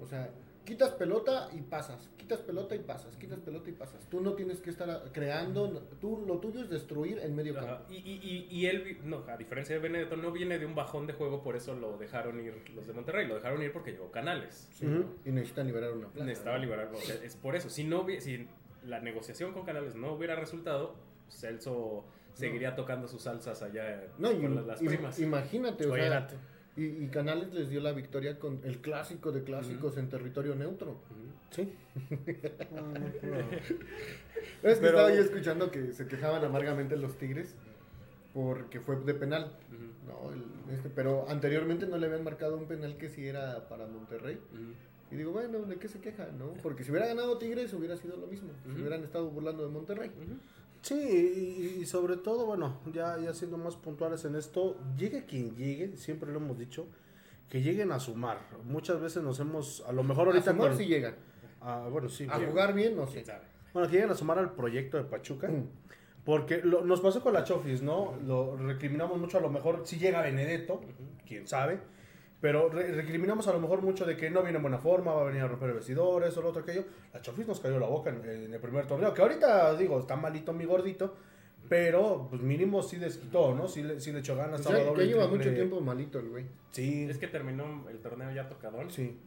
[0.00, 0.30] O sea,
[0.64, 4.06] quitas pelota y pasas, quitas pelota y pasas, quitas pelota y pasas.
[4.08, 7.84] Tú no tienes que estar creando, tú lo tuyo es destruir en medio campo.
[7.90, 10.74] Y, y, y, y él, vi- no, a diferencia de Benedetto, no viene de un
[10.74, 13.92] bajón de juego, por eso lo dejaron ir los de Monterrey, lo dejaron ir porque
[13.92, 14.68] llegó Canales.
[14.72, 14.94] Sí, Ujú.
[14.94, 15.04] ¿no?
[15.24, 16.24] Y necesitan liberar una plaza.
[16.24, 16.62] Necesitaba ¿no?
[16.64, 17.68] liberar, o sea, es por eso.
[17.68, 18.46] Si, no, si
[18.84, 20.94] la negociación con Canales no hubiera resultado,
[21.28, 25.18] Celso seguiría tocando sus salsas allá No, y, con las, las y- primas.
[25.18, 26.28] imagínate, o sea,
[26.76, 30.96] y, y Canales les dio la victoria con el clásico de clásicos en territorio neutro.
[31.50, 31.72] Sí.
[34.62, 37.54] Es que Pero- estaba yo escuchando que se quejaban amargamente los Tigres
[38.34, 39.52] porque fue de penal.
[40.06, 43.86] No, el- este, pero anteriormente no le habían marcado un penal que sí era para
[43.86, 44.38] Monterrey.
[45.10, 46.28] Y digo, bueno, ¿de qué se queja?
[46.38, 46.52] no?
[46.62, 48.50] Porque si hubiera ganado Tigres hubiera sido lo mismo.
[48.64, 48.80] Se Ujú.
[48.80, 50.10] hubieran estado burlando de Monterrey.
[50.82, 55.56] Sí, y, y sobre todo, bueno, ya, ya siendo más puntuales en esto, llegue quien
[55.56, 56.86] llegue, siempre lo hemos dicho,
[57.48, 58.38] que lleguen a sumar.
[58.64, 61.14] Muchas veces nos hemos, a lo mejor ahorita a sumar con- llegan.
[61.60, 62.26] Ah, bueno, sí.
[62.30, 62.50] A bien.
[62.50, 63.24] jugar bien, no sé.
[63.74, 65.48] Bueno, que lleguen a sumar al proyecto de Pachuca.
[65.48, 65.68] Mm.
[66.24, 68.14] Porque lo- nos pasó con la Chofis, ¿no?
[68.26, 70.80] Lo recriminamos mucho, a lo mejor si llega Benedetto,
[71.26, 71.80] quién sabe.
[72.40, 75.22] Pero re- recriminamos a lo mejor mucho de que no viene en buena forma, va
[75.22, 76.84] a venir a romper vestidores o lo otro aquello.
[77.12, 80.14] La Chofis nos cayó la boca en, en el primer torneo, que ahorita digo, está
[80.14, 81.14] malito mi gordito,
[81.68, 83.66] pero pues mínimo sí desquitó, ¿no?
[83.68, 84.54] Sí le, sí le echó ganas.
[84.60, 85.38] O estaba sea, doble que lleva triple.
[85.46, 86.44] mucho tiempo malito el güey.
[86.70, 89.18] Sí, Es que terminó el torneo ya tocadón sí.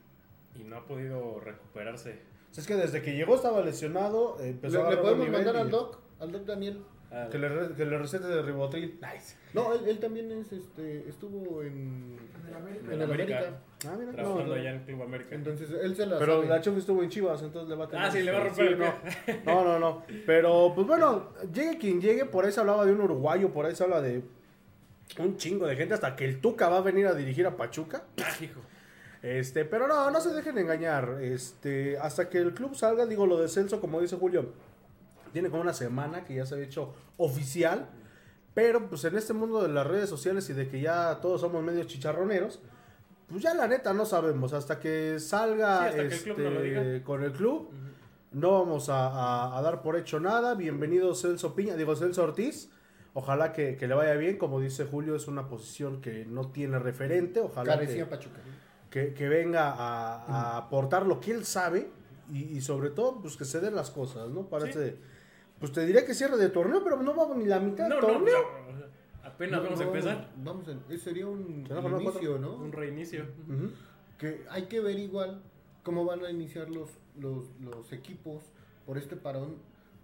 [0.55, 2.11] y no ha podido recuperarse.
[2.49, 5.57] O sea, es que desde que llegó estaba lesionado, Le, a le podemos mandar y-
[5.59, 6.81] al Doc, al Doc Daniel.
[7.13, 8.97] Ah, Que le, que le recete de ribotril.
[9.53, 13.37] No, él, él también es, este, estuvo en, en el América.
[13.37, 13.59] América.
[13.85, 14.11] Ah, mira.
[14.13, 14.53] trabajando no, no.
[14.53, 15.35] allá en Club América.
[15.35, 16.47] Entonces él se la Pero sabe.
[16.47, 18.05] la Chofis estuvo en Chivas, entonces le va a tener...
[18.05, 18.93] Ah, sí, le va a romper el no.
[19.45, 20.03] no, no, no.
[20.25, 23.75] Pero, pues bueno, llegue quien llegue, por ahí se hablaba de un uruguayo, por ahí
[23.75, 24.23] se habla de
[25.19, 28.03] un chingo de gente, hasta que el Tuca va a venir a dirigir a Pachuca.
[28.23, 28.61] Ah, hijo.
[29.21, 31.17] Este, pero no, no se dejen engañar.
[31.21, 34.53] Este, hasta que el club salga, digo lo de Celso, como dice Julio,
[35.31, 37.89] tiene como una semana que ya se había hecho oficial.
[38.53, 41.63] Pero pues en este mundo de las redes sociales y de que ya todos somos
[41.63, 42.59] medios chicharroneros,
[43.29, 44.51] pues ya la neta no sabemos.
[44.51, 47.05] Hasta que salga Sí, hasta que el club nos lo este, diga.
[47.05, 47.69] con el club,
[48.33, 50.53] no vamos a, a- a dar por hecho nada.
[50.55, 52.69] Bienvenido Celso Piña, digo Celso Ortiz.
[53.13, 54.37] Ojalá que, que le vaya bien.
[54.37, 57.39] Como dice Julio, es una posición que no tiene referente.
[57.39, 58.05] Ojalá que,
[58.89, 61.89] que, que venga a, a aportar lo que él sabe
[62.29, 64.47] y, y sobre todo pues que se den las cosas, ¿no?
[64.47, 64.97] Parece,
[65.61, 68.01] pues te diría que cierre de torneo, pero no vamos ni la mitad No, del
[68.03, 68.37] no, torneo.
[68.41, 70.29] no, apenas No, vamos a empezar.
[70.43, 72.55] Vamos a, ese sería un Se va a poner inicio, ¿no?
[72.55, 73.25] Un reinicio.
[74.17, 75.41] Que hay que ver igual
[75.83, 78.43] cómo van a iniciar los, los, los equipos
[78.85, 79.55] por este parón,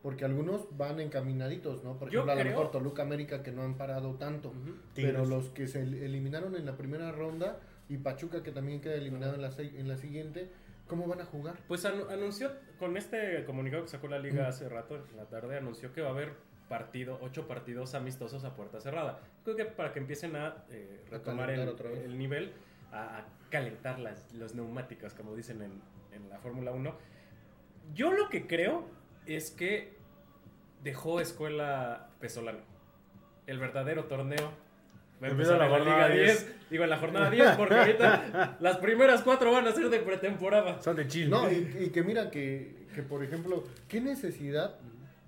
[0.02, 1.98] porque algunos van encaminaditos, ¿no?
[1.98, 4.54] Por Yo ejemplo, a lo creo- mejor Toluca América que no han parado tanto,
[4.96, 5.28] pero Tigres.
[5.30, 9.36] los que se el- eliminaron en la primera ronda y Pachuca que también queda eliminado
[9.36, 10.50] en la, se- en la siguiente,
[10.88, 11.56] ¿cómo van a jugar?
[11.68, 15.58] Pues anu- anunció, con este comunicado que sacó la liga hace rato, en la tarde,
[15.58, 16.34] anunció que va a haber
[16.70, 19.20] partido, ocho partidos amistosos a puerta cerrada.
[19.44, 22.54] Creo que para que empiecen a eh, A retomar el, nivel,
[22.92, 25.82] a, a calentar las, los neumáticos, como dicen en,
[26.14, 26.96] en la Fórmula 1.
[27.94, 28.86] Yo lo que creo
[29.26, 29.96] es que
[30.84, 32.60] dejó escuela Pesolano.
[33.46, 34.52] El verdadero torneo
[35.22, 36.46] va a Empieza empezar la en la jornada Liga 10.
[36.46, 36.56] 10.
[36.70, 40.82] Digo, en la jornada 10, porque ahorita las primeras cuatro van a ser de pretemporada.
[40.82, 41.30] Son de Chile.
[41.30, 44.76] No, y, y que mira que, que, por ejemplo, ¿qué necesidad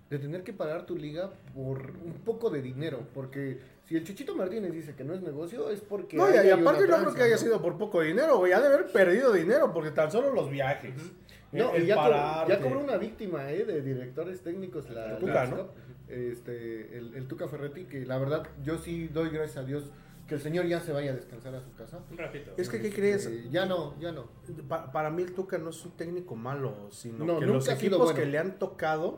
[0.09, 3.01] de tener que parar tu liga por un poco de dinero?
[3.13, 6.17] Porque si el Chuchito Martínez dice que no es negocio, es porque...
[6.17, 8.51] No, y, y aparte no creo que haya sido por poco dinero, güey.
[8.53, 10.93] Ha de haber perdido dinero, porque tan solo los viajes.
[11.51, 12.53] No, el y ya, co- pararte.
[12.53, 15.67] ya cobró una víctima eh, de directores técnicos la, El Tuca, la- ¿no?
[16.09, 19.91] Este, el, el Tuca Ferretti, que la verdad yo sí doy gracias a Dios
[20.27, 21.99] que el señor ya se vaya a descansar a su casa.
[22.11, 22.51] Un ratito.
[22.57, 23.49] Es que, ¿qué crees?
[23.49, 24.29] ya no, ya no.
[24.67, 27.69] Pa- para mí el Tuca no es un técnico malo, sino No, que nunca los
[27.69, 28.15] equipos bueno.
[28.15, 29.17] que le han tocado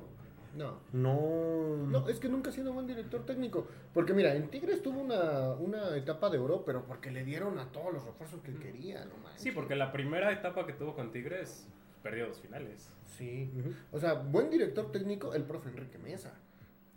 [0.56, 0.80] No.
[0.94, 1.76] no...
[1.88, 3.68] No, es que nunca ha sido buen director técnico.
[3.94, 7.70] Porque mira, en Tigres tuvo una, una etapa de oro, pero porque le dieron a
[7.74, 9.42] todos los refuerzos que quería, no manches.
[9.42, 11.68] Sí, porque la primera etapa que tuvo con Tigres
[12.02, 12.90] perdió dos finales.
[13.18, 13.52] Sí.
[13.92, 16.34] O sea, buen director técnico, el profe Enrique Mesa.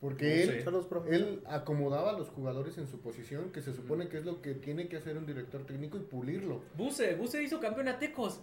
[0.05, 0.64] Porque él,
[1.09, 4.53] él acomodaba a los jugadores en su posición, que se supone que es lo que
[4.53, 6.61] tiene que hacer un director técnico y pulirlo.
[6.77, 8.43] Buse, Buse hizo campeón a Tecos.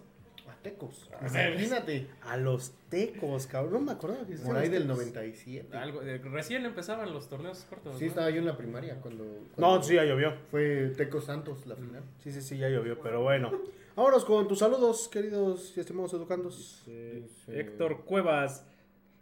[0.49, 1.07] A Tecos.
[1.21, 2.07] Imagínate.
[2.23, 3.73] A los tecos, cabrón.
[3.73, 4.97] No me acuerdo que Por ahí del Tecos.
[4.97, 5.77] 97.
[5.77, 7.95] Algo, eh, recién empezaban los torneos cortos.
[7.99, 8.09] Sí, ¿no?
[8.09, 9.23] estaba yo en la primaria cuando,
[9.57, 10.33] No, sí, ya llovió.
[10.49, 12.01] fue Tecos Santos la final.
[12.23, 13.51] Sí, sí, sí, ya llovió, pero bueno.
[13.95, 16.81] Vámonos con tus saludos, queridos y estimados educandos.
[16.87, 17.51] Eh, Sí.
[17.53, 18.65] Héctor Cuevas.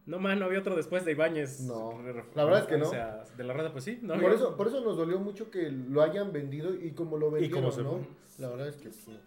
[0.10, 1.62] No, man, no había otro después de Ibáñez.
[1.62, 2.02] No,
[2.36, 2.88] la verdad es que no.
[2.88, 4.00] O sea, de la rada, pues sí.
[4.02, 7.30] No por, eso, por eso nos dolió mucho que lo hayan vendido y como lo
[7.30, 7.92] vendieron, cómo se ¿no?
[7.92, 8.00] fue.
[8.40, 9.18] La verdad es que no.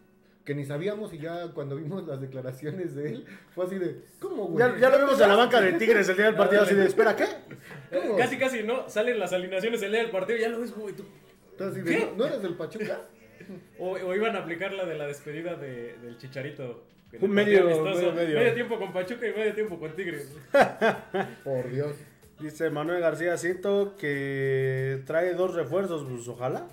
[0.45, 4.47] que ni sabíamos y ya cuando vimos las declaraciones de él fue así de ¿cómo
[4.47, 4.59] güey?
[4.59, 6.85] Ya, ya lo vimos en la banca de Tigres el día del partido, así de,
[6.87, 7.25] espera, ¿qué?
[7.25, 8.17] Eh, ¿Cómo?
[8.17, 8.89] Casi, casi, ¿no?
[8.89, 10.97] Salen las alineaciones el día del partido y ya lo ves, güey.
[10.97, 11.05] tú-
[11.53, 13.03] Entonces, así de, ¿no, no eres del Pachuca?
[13.79, 16.85] O, o iban a aplicar la de la despedida de, del Chicharito.
[17.21, 18.55] Un medio- medio- medio.
[18.55, 20.33] tiempo con Pachuca y medio tiempo con Tigres.
[21.45, 21.95] Por Dios.
[22.41, 26.67] Dice Manuel García, siento que trae dos refuerzos, pues ojalá.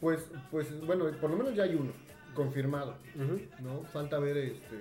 [0.00, 0.20] Pues,
[0.50, 1.92] pues, bueno, por lo menos ya hay uno
[2.34, 2.96] confirmado.
[3.60, 3.82] ¿no?
[3.92, 4.76] Falta ver este.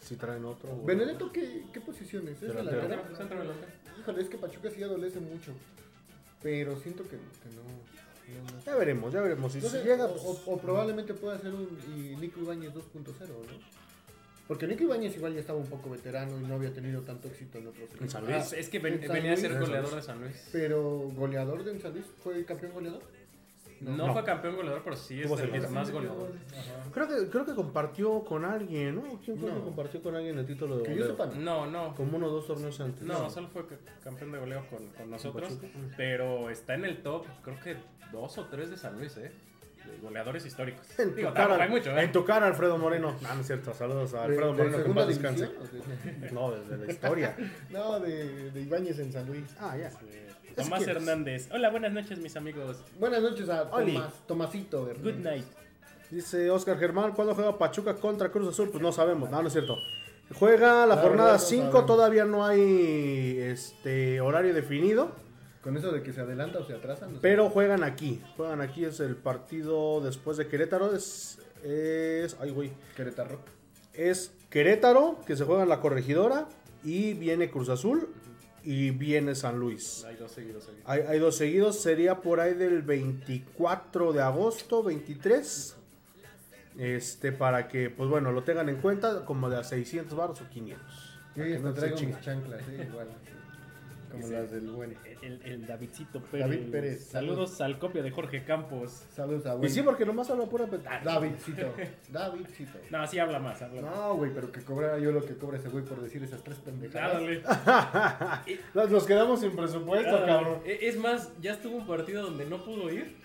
[0.00, 0.70] Si traen otro.
[0.84, 2.34] Benedetto, ¿qué, qué posición es?
[2.42, 2.80] ¿Es Delantero.
[2.82, 3.42] delantero?
[4.00, 5.52] Híjole, es que Pachuca sí adolece mucho.
[6.42, 7.62] Pero siento que, que no.
[7.62, 8.64] no, no.
[8.64, 9.52] Ya veremos, ya veremos.
[9.52, 13.28] Si sé, llega, o, pues, o- o probablemente pueda ser un y Nico Ibáñez 2.0,
[13.28, 13.79] ¿no?
[14.50, 17.58] Porque Nico Ibáñez igual ya estaba un poco veterano y no había tenido tanto éxito
[17.58, 18.10] en otros equipos.
[18.10, 18.52] San Luis.
[18.52, 20.48] Ah, es que ven- en San venía a ser goleador de San Luis.
[20.50, 20.82] Pero
[21.14, 23.02] goleador de San Luis, ¿fue campeón goleador?
[23.80, 24.12] No, No.
[24.12, 25.68] fue campeón goleador, pero sí es cerquita.
[25.68, 26.34] más goleadores.
[26.92, 29.02] creo que, creo que compartió con alguien, ¿no?
[29.24, 29.58] ¿Quién fue No.
[29.58, 31.16] que compartió con alguien el título de goleo?
[31.36, 31.66] no.
[31.66, 31.94] No.
[31.94, 33.04] Como uno o dos torneos antes.
[33.04, 35.58] No, solo fue ca- campeón de goleo con, con nosotros.
[35.96, 37.76] Pero está en el top, creo que
[38.10, 39.30] dos o tres de San Luis, ¿eh?
[40.02, 40.86] Goleadores históricos.
[40.98, 42.02] En tu, cara, hay mucho, ¿eh?
[42.04, 43.16] en tu cara, Alfredo Moreno.
[43.20, 43.74] No, no es cierto.
[43.74, 45.50] Saludos a ¿De- Alfredo Moreno, que en segunda paz descanse.
[46.32, 47.36] No, desde la historia.
[47.70, 49.44] No, de, de Ibáñez en San Luis.
[49.60, 49.90] Ah, ya.
[50.56, 50.88] Tomás es?
[50.88, 51.48] Hernández.
[51.52, 52.78] Hola, buenas noches, mis amigos.
[52.98, 53.94] Buenas noches a Oli.
[53.94, 54.90] Tomás, Tomasito.
[54.90, 55.14] Hernández.
[55.16, 55.44] Good night.
[56.10, 58.68] Dice Oscar Germán, ¿cuándo juega Pachuca contra Cruz Azul?
[58.70, 59.76] Pues no sabemos, no, no es cierto.
[60.34, 61.86] Juega la La jornada verdad no 5, sabemos.
[61.86, 65.12] todavía no hay este horario definido,
[65.62, 67.06] Con eso de que se adelanta o se atrasa.
[67.06, 67.18] no sé.
[67.20, 68.22] pero juegan aquí.
[68.36, 70.94] Juegan aquí, es el partido después de Querétaro.
[70.94, 72.72] Es, es, ay, güey.
[72.96, 73.40] Querétaro.
[73.92, 76.48] Es Querétaro, que se juega en la corregidora,
[76.82, 78.08] y viene Cruz Azul,
[78.64, 80.04] y viene San Luis.
[80.04, 80.86] Hay dos seguidos seguidos.
[80.88, 85.76] Hay, hay dos seguidos, sería por ahí del 24 de agosto, 23.
[86.78, 90.48] Este, para que, pues bueno, lo tengan en cuenta, como de a 600 baros o
[90.48, 91.20] 500.
[91.36, 93.08] Yo ya no traigo mis chanclas, eh, igual.
[94.10, 94.96] Como las del buen.
[95.22, 96.46] El, el Davidcito Pérez.
[96.48, 97.04] David Pérez.
[97.06, 99.04] Saludos al copia de Jorge Campos.
[99.14, 99.70] Saludos a Y buen.
[99.70, 100.66] sí, porque nomás habla pura...
[100.86, 101.72] Ah, Davidcito.
[102.10, 102.78] Davidcito.
[102.90, 103.94] No, sí habla más, habla más.
[103.94, 106.58] No, güey, pero que cobrara yo lo que cobra ese güey por decir esas tres
[106.58, 107.22] pendejadas.
[107.22, 107.42] Dale.
[108.90, 110.60] Nos quedamos sin presupuesto, cabrón.
[110.64, 113.16] e- Es más, ya estuvo un partido donde no pudo ir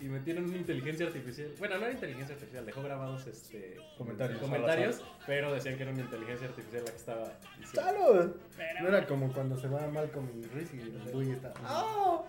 [0.00, 1.52] y metieron una inteligencia artificial.
[1.58, 4.40] Bueno, no era inteligencia artificial, dejó grabados este Comentarios.
[4.40, 7.82] comentarios, pero decían que era una inteligencia artificial la que estaba diciendo.
[7.82, 8.30] ¡Salud!
[8.56, 11.52] Pero- No era como cuando se va mal con Ruiz y el güey está.
[11.64, 12.22] ¡Ah!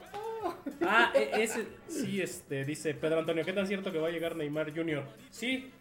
[0.82, 4.36] Ah, e- ese sí, este, dice Pedro Antonio, ¿qué tan cierto que va a llegar
[4.36, 5.04] Neymar Jr.?
[5.30, 5.72] Sí,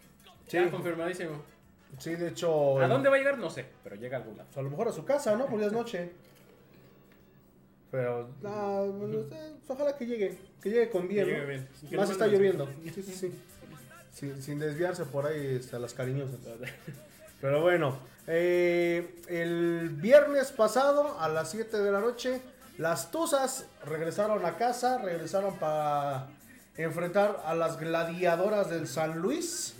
[0.47, 0.69] ya Sí.
[0.69, 1.43] confirmadísimo.
[1.97, 2.79] Sí, de hecho...
[2.79, 3.37] ¿A dónde va a llegar?
[3.37, 4.47] No sé, pero llega a algún lado.
[4.49, 5.45] pues, a lo mejor a su casa, ¿no?
[5.47, 6.11] Porque ya es noche.
[7.91, 10.37] Pero, ah, pues, eh, ojalá que llegue.
[10.61, 11.37] Que llegue con bien, Que ¿no?
[11.39, 11.67] llegue bien.
[11.89, 12.69] Que Más no está lloviendo.
[12.83, 13.33] Sí, sí, sí.
[14.13, 16.39] Sin, sin desviarse por ahí este, a las cariñosas.
[17.41, 22.41] Pero bueno, eh, el viernes pasado a las 7 de la noche,
[22.77, 26.27] las Tuzas regresaron a casa, regresaron para
[26.75, 29.75] enfrentar a las gladiadoras del San Luis.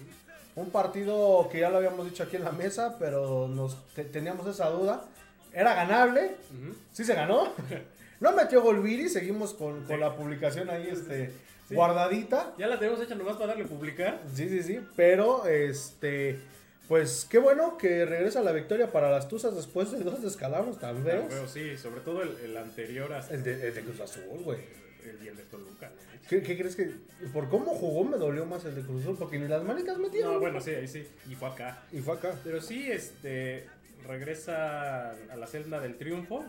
[0.55, 4.47] Un partido que ya lo habíamos dicho aquí en la mesa, pero nos te- teníamos
[4.47, 5.05] esa duda.
[5.53, 6.74] Era ganable, Ujú.
[6.93, 7.49] sí se ganó.
[8.22, 11.32] No metió gol Viri, seguimos con, con la publicación ahí este,
[11.69, 12.53] guardadita.
[12.57, 14.22] Ya la tenemos hecha nomás para darle publicar.
[14.34, 16.39] Sí, sí, sí, pero este,
[16.88, 21.03] pues qué bueno que regresa la victoria para las Tuzas después de dos descalabros tan
[21.03, 21.26] feos.
[21.30, 24.59] Pero sí, sobre todo el, el anterior hasta El de, el de Cruz Azul, güey.
[25.03, 25.88] el, el de Toluca.
[25.89, 26.11] ¿no?
[26.30, 26.91] ¿Qué, qué crees que,
[27.34, 29.17] por cómo jugó me dolió más el de Cruz Azul?
[29.17, 30.34] Porque ni las manicas metieron.
[30.36, 31.07] No, bueno, sí, ahí sí.
[31.28, 31.82] Y fue acá.
[31.91, 32.36] Y fue acá.
[32.43, 33.67] Pero sí, este
[34.07, 36.45] regresa a la celda del triunfo.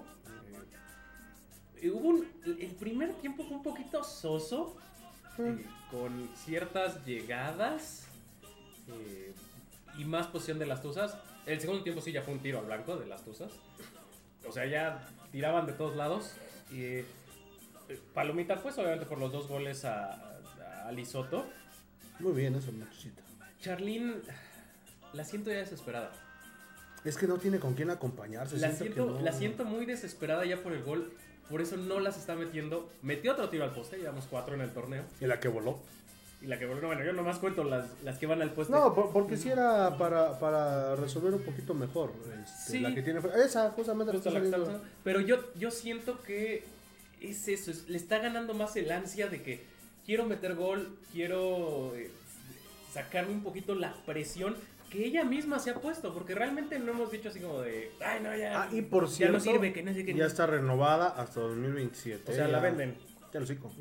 [1.90, 4.76] Hubo un- el primer tiempo fue un poquito soso,
[5.38, 8.06] eh, con ciertas llegadas
[8.88, 9.32] eh,
[9.98, 11.16] y más posición de las Tuzas.
[11.46, 13.50] El segundo tiempo sí ya fue un tiro al blanco de las Tuzas.
[14.46, 16.32] O sea, ya tiraban de todos lados.
[16.70, 17.04] Y, eh,
[18.14, 21.46] Palomita, pues obviamente por los dos goles a, a, a Lisoto.
[22.18, 23.22] Muy bien eso, muchachita.
[23.60, 24.16] Charlene,
[25.12, 26.12] la siento ya desesperada.
[27.04, 28.56] Es que no tiene con quién acompañarse.
[28.58, 31.12] La siento siento, que no- la siento muy desesperada ya por el gol.
[31.52, 32.90] Por eso no las está metiendo.
[33.02, 35.04] Metió otro tiro al poste, llevamos cuatro en el torneo.
[35.20, 35.78] Y la que voló.
[36.40, 38.72] Y la que volvió, bueno, yo nomás cuento las, las que van al poste.
[38.72, 42.10] No, por- porque si era para, para resolver un poquito mejor.
[42.42, 42.80] este, Sí.
[42.80, 43.20] La que tiene.
[43.44, 44.84] Esa, justamente la Justo está la que está.
[45.04, 46.64] Pero yo, yo siento que
[47.20, 49.62] es eso, es- le está ganando más el ansia de que
[50.04, 52.10] quiero meter gol, quiero eh,
[52.92, 54.56] sacarme un poquito la presión
[54.92, 58.20] que ella misma se ha puesto, porque realmente no hemos dicho así como de, ay
[58.22, 60.14] no, ya, Ah, y por ya cierto, no sirve, que no sé qué.
[60.14, 62.30] ya está renovada hasta 2027.
[62.30, 62.94] O sea, la ya- venden.
[63.32, 63.72] Ya lo sigo.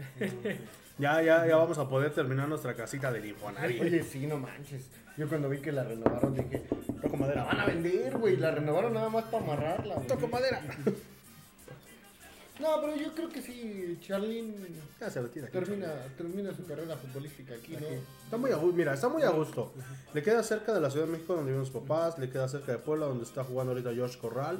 [0.98, 3.82] ya, ya, ya vamos a poder terminar nuestra casita de Infonavit.
[3.82, 4.90] Oye, sí, no manches.
[5.18, 6.64] Yo cuando vi que la renovaron dije,
[7.02, 7.44] Toco madera.
[7.44, 8.38] van a vender, güey.
[8.38, 9.96] La renovaron nada más para amarrarla.
[9.96, 10.08] güey.
[10.08, 10.62] Toco madera.
[12.62, 14.54] No, pero yo creo que sí, Charlene
[15.00, 15.48] Ya se retira.
[15.48, 17.88] aquí, termina, termina su carrera futbolística aquí, ¿no?
[18.24, 19.74] Está muy a gusto, mira, está muy a gusto.
[20.14, 22.72] Le queda cerca de la Ciudad de México donde viven sus papás, le queda cerca
[22.72, 24.60] de Puebla donde está jugando ahorita Josh Corral,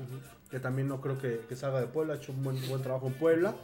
[0.50, 3.08] que también no creo que, que salga de Puebla, ha hecho un buen, buen trabajo
[3.08, 3.56] en Puebla.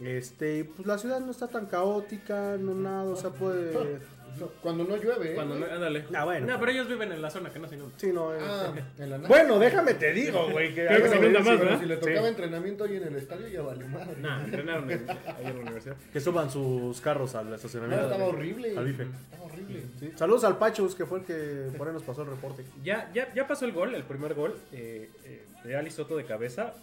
[0.00, 4.00] Este, pues la ciudad no está tan caótica, no nada, o sea, puede...
[4.62, 5.34] Cuando no llueve, ¿eh?
[5.34, 6.04] Cuando no, ándale.
[6.14, 6.46] Ah, bueno.
[6.46, 7.94] No, pero ellos viven en la zona que no se inunda.
[7.98, 8.30] Sí, no.
[8.30, 9.28] Ah, en la nada.
[9.28, 10.86] Bueno, déjame te digo, güey, que...
[10.86, 11.80] Creo que se inunda más, ¿verdad?
[11.80, 12.26] si le tocaba Sí.
[12.28, 14.16] entrenamiento ahí en el estadio, ya valió madre.
[14.20, 15.16] Nah, entrenaron en, ahí
[15.46, 15.96] en la universidad.
[16.12, 18.04] Que suban sus carros al No, estacionamiento.
[18.04, 18.76] estaba de- horrible.
[18.76, 19.02] Al bife.
[19.04, 19.82] Estaba horrible.
[19.98, 20.12] Sí.
[20.16, 22.64] Saludos al Pachus, que fue el que por ahí nos pasó el reporte.
[22.84, 26.24] Ya, ya, ya pasó el gol, el primer gol eh, eh, de Ali Soto de
[26.24, 26.74] cabeza.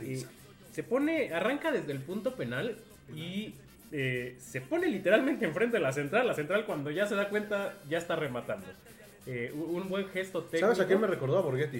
[0.00, 0.24] Y
[0.72, 2.76] se pone, arranca desde el punto penal
[3.14, 3.54] y
[3.96, 6.26] eh, se pone literalmente enfrente de la central.
[6.26, 8.66] La central cuando ya se da cuenta ya está rematando.
[9.24, 10.66] Eh, un buen gesto técnico.
[10.66, 11.78] ¿Sabes a quién me recordó a Borghetti?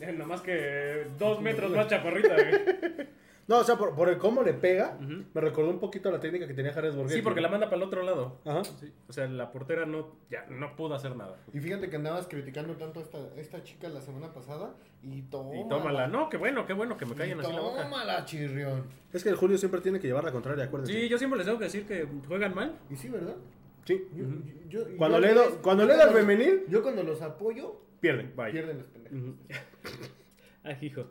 [0.00, 2.34] Eh, Nada más que dos metros más chaparrita.
[3.52, 6.20] No, o sea, por, por el cómo le pega, me recordó un poquito a la
[6.20, 7.16] técnica que tenía Jared Borghetti.
[7.16, 8.38] Sí, porque la manda para el otro lado.
[8.46, 8.64] Ajá.
[8.64, 11.36] Sí, O sea, la portera no, ya, no pudo hacer nada.
[11.52, 15.60] Y fíjate que andabas criticando tanto a esta, esta chica la semana pasada y tómala.
[15.60, 16.06] Y tómala.
[16.08, 17.82] No, qué bueno, qué bueno que me Y callen así la boca.
[17.82, 18.84] Tómala, chirrión.
[19.12, 20.92] Es que el Julio siempre tiene que llevar la contraria, acuérdense.
[20.98, 22.78] Sí, yo siempre les tengo que decir que juegan mal.
[22.88, 23.36] Y sí, ¿verdad?
[23.84, 24.08] Sí.
[24.14, 24.24] Yo-
[24.70, 28.32] yo- yo- Cuando le do- cuando le femenil, Yo cuando los apoyo, Pierden.
[28.34, 28.50] Bye.
[28.52, 29.18] pierden los pendejos.
[29.18, 29.36] Ujú.
[30.64, 31.06] Ay, hijo.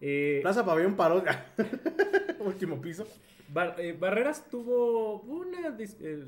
[0.00, 1.22] Eh, Plaza Pabellón paró.
[2.40, 3.06] Último piso.
[3.48, 6.24] Bar- eh, Barreras tuvo una dis- eh,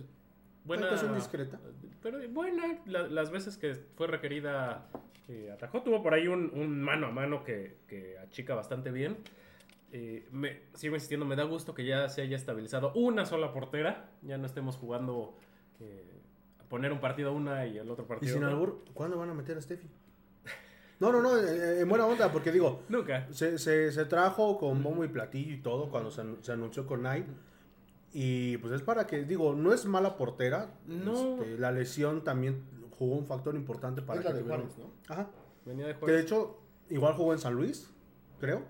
[0.64, 0.85] buena.
[0.85, 1.59] Actuación discreta.
[2.03, 2.79] Pero buena.
[2.87, 4.89] la- las veces que fue requerida
[5.29, 5.83] eh, atajó.
[5.83, 9.18] Tuvo por ahí un, un mano a mano que, que achica bastante bien.
[10.31, 14.09] Me, sigo insistiendo, me da gusto que ya se haya estabilizado una sola portera.
[14.23, 15.37] Ya no estemos jugando
[16.61, 18.57] a poner un partido una y el otro Y partido sin otro.
[18.57, 19.89] albur, ¿cuándo van a meter a Steffi?
[21.01, 23.26] No, no, no, en buena onda, porque digo, Nunca.
[23.32, 27.03] se, se, se trajo con bombo y platillo y todo cuando se, se anunció con
[27.03, 27.26] Nike.
[28.12, 30.74] Y pues es para que, digo, no es mala portera.
[30.86, 31.36] No.
[31.42, 32.62] Este, la lesión también
[32.98, 34.90] jugó un factor importante para Es la que de Juárez, ¿no?
[35.09, 35.30] Ajá.
[35.64, 36.16] Venía de Que Juárez.
[36.16, 36.59] de hecho,
[36.90, 37.88] igual jugó en San Luis,
[38.38, 38.62] creo.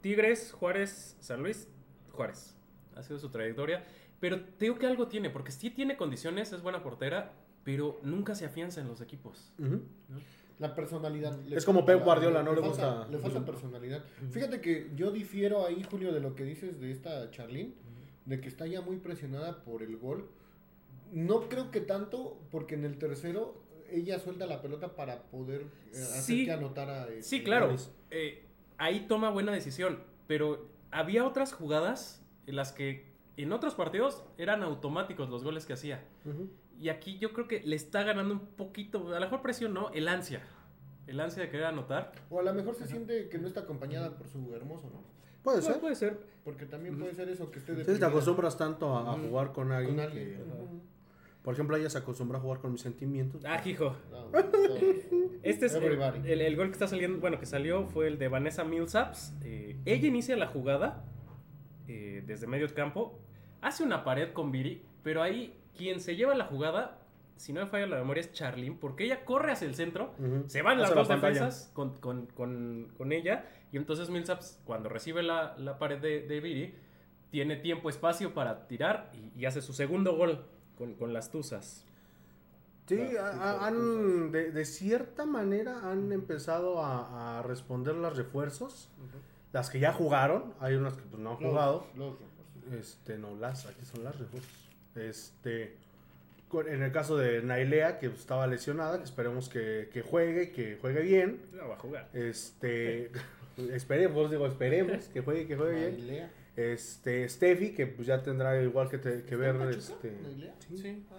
[0.00, 1.68] Tigres, Juárez, San Luis,
[2.12, 2.56] Juárez.
[2.94, 3.84] Ha sido su trayectoria.
[4.20, 7.32] Pero te digo que algo tiene, porque sí tiene condiciones, es buena portera,
[7.64, 9.52] pero nunca se afianza en los equipos.
[9.58, 9.82] Ujú.
[10.58, 11.38] La personalidad.
[11.52, 14.02] Es como Pep Guardiola, no le gusta- Le falta personalidad.
[14.30, 17.74] Fíjate que yo difiero ahí, Julio, de lo que dices de esta Charlene,
[18.24, 20.28] de que está ya muy presionada por el gol.
[21.12, 25.90] No creo que tanto, porque en el tercero ella suelta la pelota para poder eh,
[25.92, 26.44] hacer Sí.
[26.44, 27.08] que anotara.
[27.08, 27.74] eh, Sí, claro.
[28.10, 28.44] Eh,
[28.76, 33.06] ahí toma buena decisión, pero había otras jugadas en las que
[33.38, 36.04] en otros partidos eran automáticos los goles que hacía.
[36.80, 39.90] Y aquí yo creo que le está ganando un poquito, a lo mejor presión no,
[39.90, 40.42] el ansia.
[41.06, 42.12] El ansia de querer anotar.
[42.30, 45.02] O a lo mejor se siente que no está acompañada por su hermoso, ¿no?
[45.42, 45.80] Puede ser.
[45.80, 46.18] puede ser.
[46.44, 49.96] Porque también puede ser eso, que esté Sí, te acostumbras tanto a, jugar con alguien.
[49.96, 50.28] con alguien.
[50.36, 50.88] que-
[51.42, 53.42] por ejemplo, ella se acostumbra a jugar con mis sentimientos.
[53.46, 53.96] Ah, hijo.
[54.10, 54.30] No.
[55.42, 55.84] Este es el,
[56.26, 59.32] el- el gol que está saliendo, bueno, que salió fue el de Vanessa Millsaps.
[59.42, 61.04] Eh, ella inicia la jugada
[61.86, 63.18] eh, desde medio campo,
[63.62, 66.98] hace una pared con Viri, pero ahí quien se lleva la jugada,
[67.36, 70.12] si no me falla la memoria, es Charlene, porque ella corre hacia el centro,
[70.48, 74.88] se van las Hace dos defensas con, con- con- con ella, y entonces Millsaps, cuando
[74.88, 76.74] recibe la, la pared de, de Viri,
[77.30, 80.44] tiene tiempo, espacio para tirar y, y hace su segundo gol
[80.76, 81.84] con, con las Tuzas.
[82.86, 87.94] Sí, Las a- a- super han, de, de cierta manera han empezado a, a responder
[87.94, 88.88] los refuerzos.
[89.52, 91.86] Las que ya jugaron, hay unas que pues, no han Los- jugado.
[91.94, 92.72] los refuerzos.
[92.72, 94.67] Este, no, las, aquí son las refuerzos.
[94.94, 95.76] Este,
[96.52, 101.40] en el caso de Nailea, que estaba lesionada, esperemos que, que juegue, que juegue bien.
[101.52, 102.08] No va a jugar.
[102.12, 103.10] Este,
[103.72, 106.30] esperemos, digo, esperemos que juegue, que juegue bien.
[106.56, 110.12] Este, Steffi, que pues ya tendrá igual que, te- que ¿Está ver, este,
[110.68, 111.06] sí, Sí.
[111.10, 111.14] Ah,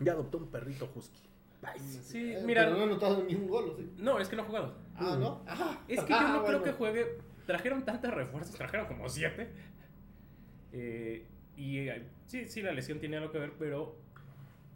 [0.00, 1.18] ya adoptó un perrito husky.
[1.78, 4.46] Sí, Eh, mira, Pero no ha anotado ni un gol, no, es que no ha
[4.46, 4.74] jugado.
[4.96, 5.42] Ah, ¿no?
[5.46, 7.18] Ah, Es que yo ah, no creo que juegue.
[7.46, 9.48] Trajeron tantos refuerzos, trajeron como siete.
[10.72, 11.24] Eh,
[11.60, 13.94] y eh, sí, sí, la lesión tiene algo que ver, pero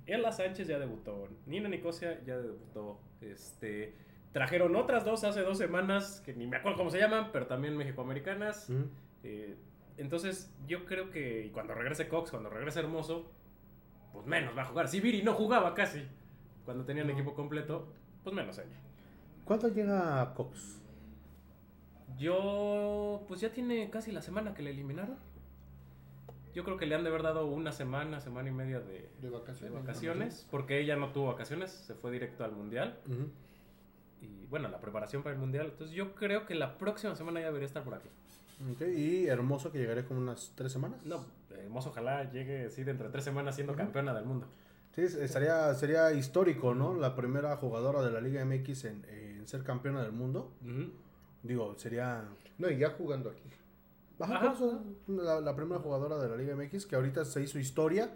[0.04, 3.00] Ella Sánchez ya debutó, Nina Nicosia ya debutó.
[3.22, 3.94] Este,
[4.32, 7.74] trajeron otras dos hace dos semanas, que ni me acuerdo cómo se llaman, pero también
[7.74, 8.68] mexicoamericanas.
[9.22, 9.56] Eh,
[9.96, 13.32] entonces, yo creo que cuando regrese Cox, cuando regrese Hermoso,
[14.12, 14.88] pues menos va a jugar.
[14.88, 16.02] Si Viri no jugaba casi
[16.66, 18.76] cuando tenían equipo completo, pues menos ella.
[19.46, 20.82] ¿Cuánto llega Cox?
[22.18, 25.16] Yo, pues ya tiene casi la semana que le eliminaron.
[26.54, 29.30] Yo creo que le han de haber dado una semana, semana y media de, De
[29.30, 30.46] de vacaciones.
[30.50, 32.98] porque ella no tuvo vacaciones, se fue directo al mundial.
[34.22, 35.66] Y bueno, la preparación para el mundial.
[35.72, 38.08] Entonces yo creo que la próxima semana ya debería estar por aquí.
[38.72, 41.04] Ok, Y Hermoso, que llegaría como unas tres semanas.
[41.04, 44.46] No, hermoso, ojalá llegue así de entre tres semanas siendo campeona del mundo.
[44.94, 46.94] Sí, es- estaría, sería histórico, ¿no?
[46.94, 50.52] La primera jugadora de la Liga MX en, en ser campeona del mundo.
[51.42, 52.24] Digo, sería...
[52.58, 53.42] No, y ya jugando aquí.
[54.20, 54.54] Ajá, Ajá.
[54.54, 58.10] por eso, la, la primera jugadora de la Liga MX que ahorita se hizo historia.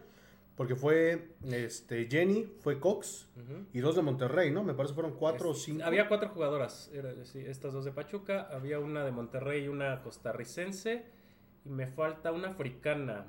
[0.56, 3.28] Porque fue este, Jenny, fue Cox
[3.72, 4.64] y dos de Monterrey, ¿no?
[4.64, 5.84] Me parece fueron cuatro o Este, cinco.
[5.84, 10.02] Había cuatro jugadoras, era, sí, estas dos de Pachuca, había una de Monterrey y una
[10.02, 11.04] costarricense,
[11.64, 13.26] y me falta una africana.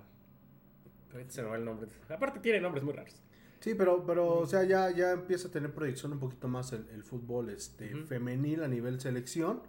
[1.13, 1.87] Ahorita se me va el nombre.
[2.09, 3.21] Aparte tiene nombres muy raros.
[3.59, 6.87] Sí, pero, pero o sea, ya, ya empieza a tener proyección un poquito más el,
[6.89, 8.05] el fútbol este, Ujú.
[8.07, 9.61] femenil a nivel selección.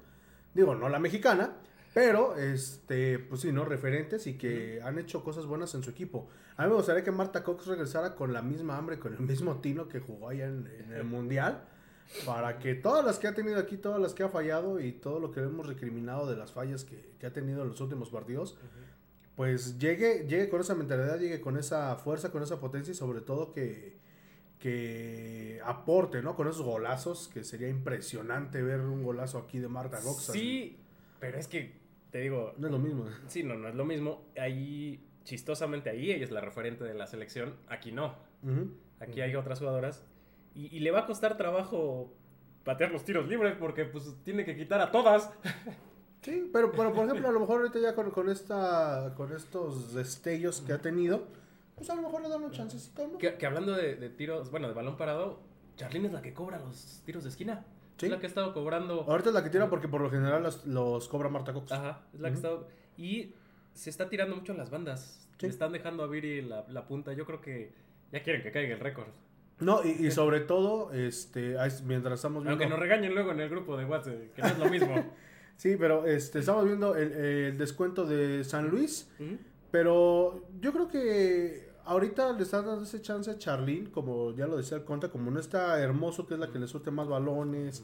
[0.54, 1.56] Digo, no la mexicana,
[1.92, 3.64] pero este, pues sí, ¿no?
[3.64, 6.28] Referentes y que han hecho cosas buenas en su equipo.
[6.56, 9.60] A mí me gustaría que Marta Cox regresara con la misma hambre, con el mismo
[9.60, 11.64] tino que jugó allá en, en el Mundial.
[12.24, 15.20] para que todas las que ha tenido aquí, todas las que ha fallado y todo
[15.20, 18.56] lo que hemos recriminado de las fallas que, que ha tenido en los últimos partidos,
[19.36, 23.20] pues llegue, llegue con esa mentalidad, llegue con esa fuerza, con esa potencia y sobre
[23.20, 23.96] todo que,
[24.58, 26.36] que aporte, ¿no?
[26.36, 30.32] Con esos golazos, que sería impresionante ver un golazo aquí de Marta Goxa.
[30.32, 30.78] Sí,
[31.20, 31.79] pero es que,
[32.10, 33.06] te digo, No es lo mismo.
[33.26, 34.22] sí, no, no es lo mismo.
[34.38, 38.14] Ahí, chistosamente, ahí ella es la referente de la selección, aquí no.
[38.42, 38.72] Ujú.
[39.00, 40.04] Aquí hay otras jugadoras.
[40.54, 42.12] Y, y le va a costar trabajo
[42.64, 45.30] patear los tiros libres porque pues tiene que quitar a todas.
[46.22, 49.94] Sí, pero, pero por ejemplo, a lo mejor ahorita ya con, con esta, con estos
[49.94, 51.26] destellos que ha tenido,
[51.76, 53.16] pues a lo mejor le dan un chancecito, ¿no?
[53.16, 55.40] Que, que hablando de, de tiros, bueno, de balón parado,
[55.76, 57.64] Charlene es la que cobra los tiros de esquina.
[58.00, 58.06] Sí.
[58.06, 59.04] Es la que ha estado cobrando.
[59.06, 61.70] Ahorita es la que tira porque por lo general los, los cobra Marta Cox.
[61.70, 62.68] Ajá, es la que ha estado.
[62.96, 63.34] Y
[63.74, 65.28] se está tirando mucho a las bandas.
[65.38, 65.46] Sí.
[65.46, 67.12] Le están dejando a Viri la, la punta.
[67.12, 67.72] Yo creo que
[68.10, 69.08] ya quieren que caiga el récord.
[69.58, 72.52] No, y, y sobre todo, este, mientras estamos viendo...
[72.52, 75.12] Aunque nos regañen luego en el grupo de WhatsApp, que no es lo mismo.
[75.56, 79.10] Sí, pero este, estamos viendo el, el descuento de San Luis,
[79.70, 84.56] pero yo creo que ahorita le están dando ese chance a Charlene, como ya lo
[84.56, 87.82] decía el Conta, como no está hermoso, que es la que le suelte más balones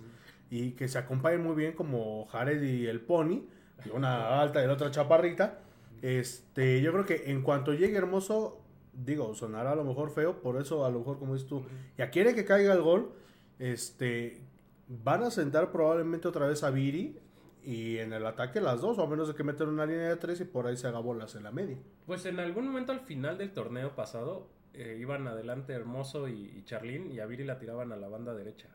[0.48, 3.42] y que se acompañen muy bien como Jared y el Pony,
[3.84, 5.58] y una alta y la otra chaparrita.
[6.02, 8.60] Este, yo creo que en cuanto llegue hermoso,
[8.92, 11.64] digo, sonará a lo mejor feo, por eso a lo mejor como dices tú,
[11.98, 13.10] ya quiere que caiga el gol,
[13.58, 14.40] este,
[14.86, 17.18] van a sentar probablemente otra vez a Viri
[17.66, 20.16] y en el ataque las dos, o a menos de que metan una línea de
[20.16, 21.76] tres y por ahí se haga bolas en la media.
[22.06, 26.62] Pues en algún momento al final del torneo pasado eh, iban adelante Hermoso y, y
[26.64, 28.68] Charlín y a Viri la tiraban a la banda derecha.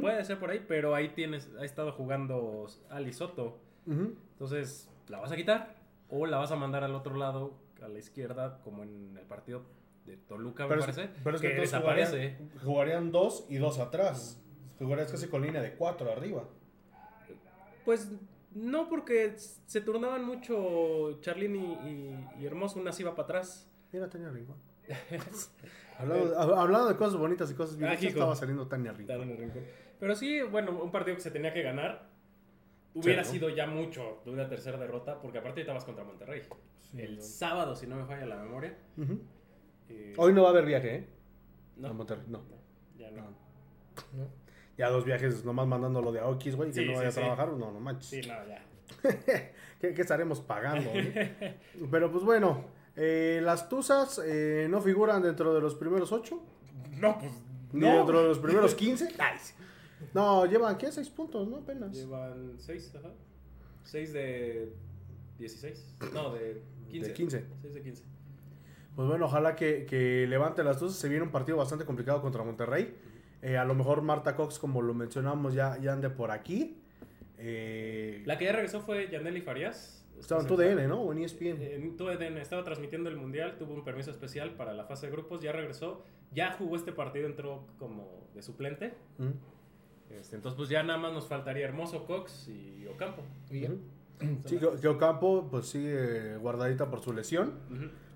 [0.00, 3.58] Puede ser por ahí, pero ahí tienes, ha estado jugando Ali Soto.
[3.86, 5.76] Entonces, ¿la vas a quitar?
[6.08, 9.62] ¿O la vas a mandar al otro lado, a la izquierda, como en el partido
[10.06, 11.14] de Toluca, me Pero es, parece?
[11.22, 12.36] pero es que, desaparece.
[12.36, 14.42] jugarían, jugarían dos y dos atrás.
[14.78, 16.44] Jugarías casi con línea de cuatro arriba.
[17.86, 18.10] Pues
[18.52, 23.66] no, porque se turnaban mucho Charlín y, y- y Hermoso, una se iba para atrás.
[23.92, 24.54] Mira, Tania Arriba.
[25.98, 29.64] hablando, de, hablando de cosas bonitas y cosas bien, estaba saliendo Tania el rincón.
[29.98, 32.08] Pero sí, bueno, un partido que se tenía que ganar.
[32.94, 33.28] Hubiera ¿no?
[33.28, 36.42] sido ya mucho de una tercera derrota, porque aparte estabas contra Monterrey.
[36.96, 38.76] el sábado, si no me falla la memoria.
[39.88, 41.08] Eh, Hoy no va a haber viaje, ¿eh?
[41.76, 42.42] no, A Monterrey, no.
[42.98, 43.22] ya no.
[43.22, 44.28] No.
[44.78, 47.20] Ya dos viajes nomás mandándolo de Aokis, güey, que no sí, vaya sí.
[47.20, 48.06] a trabajar, no, no manches.
[48.08, 48.62] Sí, no, ya.
[49.80, 50.90] ¿Qué, qué estaremos pagando?
[51.90, 52.64] Pero pues bueno,
[52.94, 56.42] eh, las Tuzas eh, no figuran dentro de los primeros ocho,
[56.98, 57.32] No, pues.
[57.72, 57.96] ni no.
[57.98, 59.14] dentro de los primeros 15.
[59.18, 59.54] Ay, sí.
[60.12, 60.92] No, llevan, ¿qué?
[60.92, 61.56] Seis puntos, ¿no?
[61.56, 61.92] Apenas.
[61.92, 63.08] Llevan 6, ajá.
[63.84, 64.72] 6 de
[65.38, 65.94] 16.
[66.12, 67.08] No, de 15.
[67.08, 67.44] De 15.
[67.62, 68.04] 6 de 15.
[68.94, 70.98] Pues bueno, ojalá que, que levante las Tuzas.
[70.98, 72.94] Se viene un partido bastante complicado contra Monterrey.
[73.46, 76.82] Eh, a lo mejor Marta Cox, como lo mencionamos, ya, ya ande por aquí.
[77.38, 80.04] Eh, La que ya regresó fue Yaneli Farías.
[80.18, 81.00] estaba en tu DN, ¿no?
[81.02, 81.62] O en ESPN.
[81.62, 85.40] En TUDN estaba transmitiendo el mundial, tuvo un permiso especial para la fase de grupos,
[85.42, 88.94] ya regresó, ya jugó este partido, entró como de suplente.
[90.10, 93.22] Este, entonces, pues ya nada más nos faltaría Hermoso, Cox y Ocampo.
[93.48, 93.70] Y ya.
[94.46, 97.60] Sí, que, que Ocampo pues sigue guardadita por su lesión.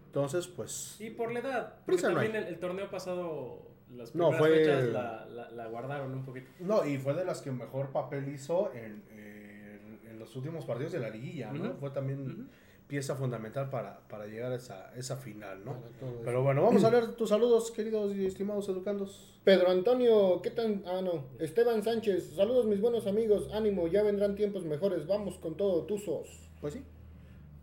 [0.07, 0.97] Entonces, pues...
[1.01, 2.43] Y por la edad, porque también hay.
[2.43, 6.49] el, el torneo pasado, las No, primeras fue- fechas la, la- la guardaron un poquito.
[6.61, 10.93] No, y fue de las que mejor papel hizo en, en- en los últimos partidos
[10.93, 11.75] de la liguilla, ¿no?
[11.75, 12.49] Fue también
[12.87, 15.77] pieza fundamental para, para llegar a esa, esa final, ¿no?
[16.25, 19.39] Pero bueno, vamos a leer tus saludos, queridos y estimados educandos.
[19.45, 20.83] Pedro Antonio, ¿qué tan?
[20.87, 21.25] Ah, no.
[21.39, 26.51] Esteban Sánchez, saludos mis buenos amigos, ánimo, ya vendrán tiempos mejores, vamos con todo, tuzos.
[26.61, 26.83] Pues sí.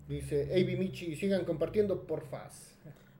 [0.07, 2.73] Dice AB Michi, sigan compartiendo, porfas.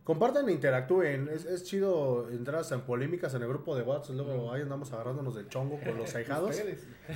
[0.08, 1.28] Compartan e interactúen.
[1.28, 4.16] Es, es chido entrar en polémicas en el grupo de WhatsApp.
[4.16, 6.56] Luego ahí andamos agarrándonos del chongo con los ahijados.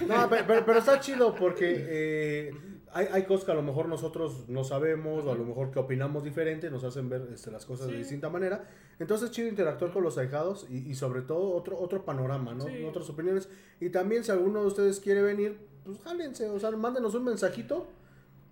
[0.06, 2.52] No, pero, pero- pero está chido porque eh,
[2.92, 5.80] hay, hay cosas que a lo mejor nosotros no sabemos o a lo mejor que
[5.80, 8.00] opinamos diferente, nos hacen ver este, las cosas de Sí.
[8.00, 8.66] distinta manera.
[9.00, 12.66] Entonces es chido interactuar con los ahijados y, y sobre todo otro, otro panorama, ¿no?
[12.66, 12.84] Sí.
[12.84, 13.48] Otras opiniones.
[13.80, 17.88] Y también si alguno de ustedes quiere venir, pues jálense, o sea, mándenos un mensajito.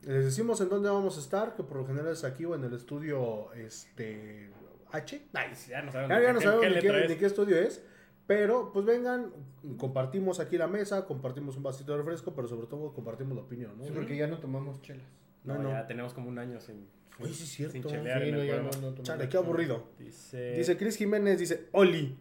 [0.04, 2.64] Les decimos en dónde vamos a estar, que por lo general es aquí o en
[2.64, 4.50] el estudio este
[4.92, 5.22] H.
[5.34, 5.70] Nice.
[5.72, 7.84] Ya no sabemos, Ya, ya no qué- sabemos qué ni qué, ni estudio es.
[8.26, 9.32] Pero pues vengan,
[9.78, 13.76] compartimos aquí la mesa, compartimos un vasito de refresco, pero sobre todo compartimos la opinión,
[13.78, 13.84] ¿no?
[13.86, 15.06] Sí, porque ya no tomamos chelas.
[15.44, 15.70] No, No, no.
[15.72, 16.88] ya tenemos como un año sin,
[17.20, 17.74] Oye, sí es cierto.
[17.74, 19.84] sin chelear Sí, en no, el ya no, no Chale, qué aburrido.
[19.98, 22.16] Dice, Dice Chris Jiménez, dice Oli.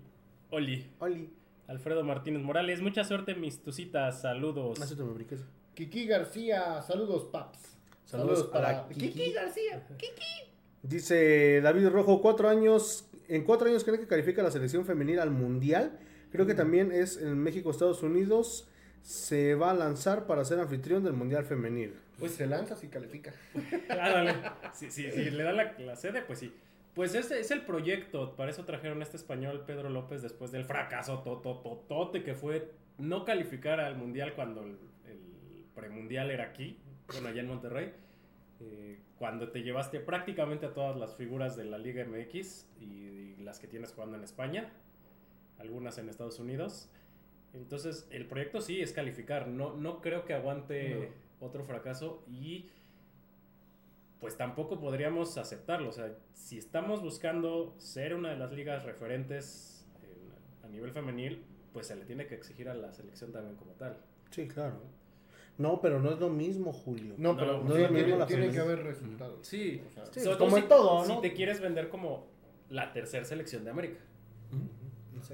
[0.51, 1.31] Oli, Oli.
[1.67, 4.79] Alfredo Martínez Morales, mucha suerte mis tucitas, saludos.
[4.97, 5.45] Te me brinques.
[5.79, 7.79] Kiki García, saludos, paps.
[8.05, 9.13] Saludos a la Kiki.
[9.13, 9.87] Kiki García.
[10.83, 13.09] Dice David Rojo, cuatro años.
[13.29, 15.97] En cuatro años creen que califica la selección femenil al mundial.
[16.33, 18.67] Creo que también es en México, Estados Unidos.
[19.03, 21.95] Se va a lanzar para ser anfitrión del Mundial Femenil.
[22.19, 23.33] Pues se lanza si califica.
[23.89, 24.35] Ándale.
[24.75, 26.53] Si, si, si le dan la, la sede, pues sí.
[26.95, 28.35] Pues ese es el proyecto.
[28.35, 33.25] Para eso trajeron a este español Pedro López después del fracaso totototote que fue no
[33.25, 34.67] calificar al mundial cuando
[35.83, 36.77] premundial era aquí,
[37.13, 37.93] bueno, allá en Monterrey.
[38.61, 43.37] eh, cuando te llevaste prácticamente a todas las figuras de la Liga MX y, y
[43.39, 44.73] las que tienes jugando en España,
[45.59, 46.91] algunas en Estados Unidos.
[47.55, 49.47] Entonces, el proyecto sí es calificar.
[49.49, 50.95] No, no creo que aguante
[51.41, 52.69] otro fracaso y
[54.21, 55.89] pues tampoco podríamos aceptarlo.
[55.91, 61.45] O sea, si estamos buscando ser una de las ligas referentes en- a nivel femenil,
[61.73, 63.99] pues se le tiene que exigir a la selección también como tal.
[64.31, 64.75] Sí, claro.
[64.75, 64.81] No,
[65.81, 67.15] pero no es lo mismo, Julio.
[67.19, 69.47] No, No, pero no es lo mismo tiene, la tiene que haber resultados.
[69.47, 71.21] Sí, O sea, Sí, sobre como todo en si, todo, si ¿no?
[71.21, 72.27] te quieres vender como
[72.71, 73.99] la tercera selección de América.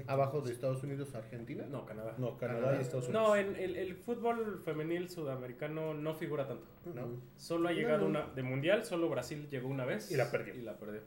[0.07, 1.65] Abajo de Estados Unidos, Argentina.
[1.69, 2.15] No, Canadá.
[2.17, 3.27] No, Canadá y Estados Unidos.
[3.27, 6.65] No, en el, el fútbol femenil sudamericano no figura tanto.
[6.93, 7.07] ¿no?
[7.37, 8.07] Solo ha llegado no.
[8.07, 10.55] una de mundial, solo Brasil llegó una vez Y la perdió.
[10.55, 11.01] Y la perdió.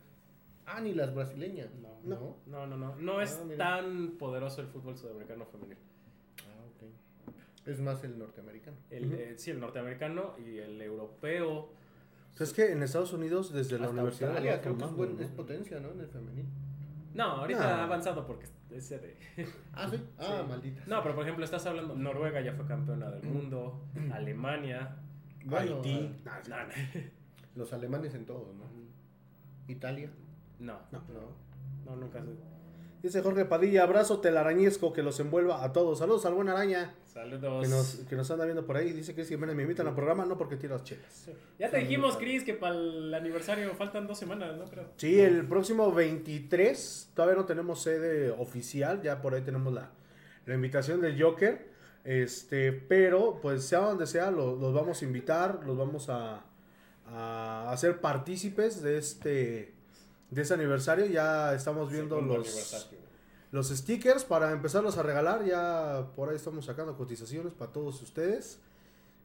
[0.64, 1.70] Ah, ni las brasileñas.
[1.74, 1.98] No.
[2.04, 2.36] No.
[2.46, 2.94] No, no, no.
[2.96, 3.58] No es Ah, mira.
[3.58, 5.76] tan poderoso el fútbol sudamericano femenil.
[7.68, 8.76] Es más el norteamericano.
[8.90, 9.14] El, Ujú.
[9.16, 11.70] eh, sí, el norteamericano y el europeo.
[12.36, 14.30] Pues es que en Estados Unidos, desde la universidad.
[14.30, 15.22] Australia creo que es, buen- ¿no?
[15.22, 15.90] es potencia, ¿no?
[15.90, 16.46] En el femenil.
[17.14, 19.16] No, ahorita ha avanzado porque es sede.
[19.74, 20.02] Ah, sí.
[20.18, 20.48] Ah, Sí.
[20.48, 20.82] maldita.
[20.86, 21.94] No, pero por ejemplo, estás hablando.
[21.94, 23.80] Noruega ya fue campeona del mundo.
[24.12, 24.96] Alemania.
[25.44, 26.14] Bueno, Haití.
[26.26, 26.72] ah, No, no.
[27.56, 28.64] los alemanes en todo, ¿no?
[29.66, 30.10] Italia.
[30.58, 31.00] No, No.
[31.08, 31.20] No.
[31.86, 32.30] no, nunca sé.
[33.02, 35.98] Dice Jorge Padilla, abrazo telarañesco que los envuelva a todos.
[36.00, 37.62] Saludos al buen araña Saludos.
[37.62, 38.92] que nos, que nos anda viendo por ahí.
[38.92, 41.28] Dice que si me invitan al programa, no porque tiras chelas.
[41.58, 44.64] Ya te dijimos, Chris, que para el aniversario faltan dos semanas, ¿no?
[44.66, 44.84] Creo.
[44.96, 49.90] Sí, el próximo 23, todavía no tenemos sede oficial, ya por ahí tenemos la,
[50.46, 51.66] la invitación del Joker.
[52.04, 56.44] Este, pero pues sea donde sea, lo- los vamos a invitar, los vamos a,
[57.06, 59.74] a hacer partícipes de este,
[60.30, 61.06] de este aniversario.
[61.06, 62.88] Ya estamos viendo Segundo los.
[63.50, 65.44] Los stickers para empezarlos a regalar.
[65.44, 68.60] Ya por ahí estamos sacando cotizaciones para todos ustedes.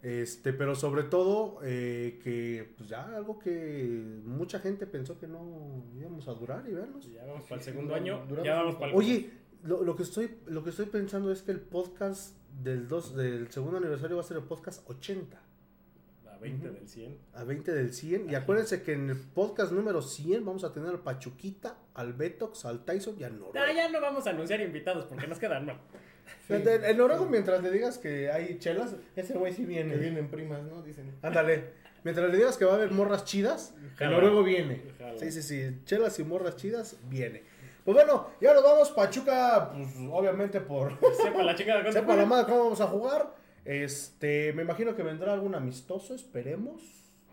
[0.01, 5.85] Este, pero sobre todo eh, que pues ya algo que mucha gente pensó que no
[5.97, 7.09] íbamos a durar y vernos.
[7.09, 8.25] Ya vamos para el segundo año.
[8.27, 8.97] duramos Ya vamos para el.
[8.97, 9.31] Oye,
[9.63, 13.49] lo, lo que estoy lo que estoy pensando es que el podcast del dos, del
[13.49, 15.41] segundo aniversario va a ser el podcast 80
[16.31, 17.17] A 20 del 100.
[17.33, 20.89] a 20 del 100 y acuérdense que en el podcast número 100 vamos a tener
[20.89, 23.53] al Pachuquita, al Betox, al Tyson y al Noruego.
[23.67, 25.77] Ah, ya no vamos a anunciar invitados porque nos quedan mal.
[26.49, 29.95] El, el- el Noruego mientras le digas que hay chelas, ese güey sí Que viene.
[29.97, 30.81] vienen primas, ¿no?
[30.81, 31.13] Dicen.
[31.21, 31.71] Ándale.
[32.03, 34.81] Mientras le digas que va a haber morras chidas, el noruego viene.
[34.97, 35.17] Jala.
[35.17, 35.79] Sí, sí, sí.
[35.85, 37.43] Chelas y morras chidas, viene.
[37.85, 38.91] Pues bueno, ya nos vamos.
[38.91, 40.97] Pachuca, pues obviamente por.
[41.23, 43.33] Sepa la chica de Sepa la madre cómo vamos a jugar.
[43.63, 46.81] Este, me imagino que vendrá algún amistoso, esperemos.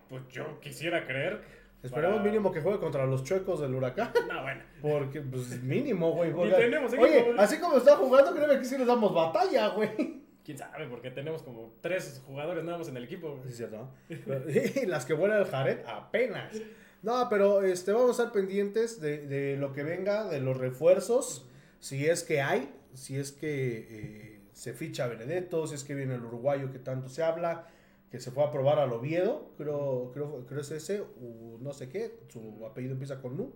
[0.09, 1.43] Pues yo quisiera creer.
[1.83, 4.11] Esperemos Para- mínimo que juegue contra los chuecos del huracán.
[4.28, 4.62] No, bueno.
[4.83, 6.33] Porque, pues, mínimo, güey.
[6.51, 7.35] Tenemos Oye, güey.
[7.39, 10.20] así como está jugando, créeme que sí les damos batalla, güey.
[10.45, 13.41] Quién sabe, porque tenemos como tres jugadores nada más en el equipo.
[13.47, 13.89] Sí, cierto.
[14.83, 16.57] Y las que vuela el Jared apenas.
[17.03, 21.47] No, pero este, vamos a estar pendientes de, de lo que venga, de los refuerzos,
[21.78, 26.14] si es que hay, si es que eh, se ficha Benedetto, si es que viene
[26.16, 27.66] el uruguayo que tanto se habla,
[28.11, 31.89] que se fue a probar al Oviedo, creo, creo, creo es ese, o no sé
[31.89, 33.53] qué, su apellido empieza con Nu,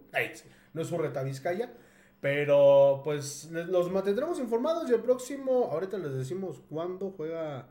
[0.73, 1.73] no es Urreta Vizcaya,
[2.21, 7.67] pero pues los mantendremos informados y el próximo, ahorita les decimos cuándo juega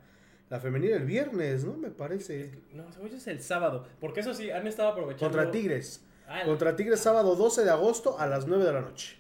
[0.50, 1.76] la femenil el viernes, ¿no?
[1.76, 2.52] Me parece.
[2.74, 3.88] No, hoy es el sábado.
[4.00, 5.36] Porque eso sí, han estado aprovechando.
[5.36, 6.06] Contra Tigres.
[6.28, 9.18] Ah, Contra Tigres sábado 12 de agosto a las 9 de la noche.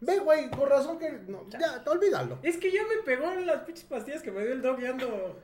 [0.00, 1.12] Ve, güey, por razón que...
[1.28, 2.38] no, ya, olvídalo.
[2.42, 4.86] Es que ya me pegó en las pinches pastillas que me dio el dog y
[4.86, 5.38] ando.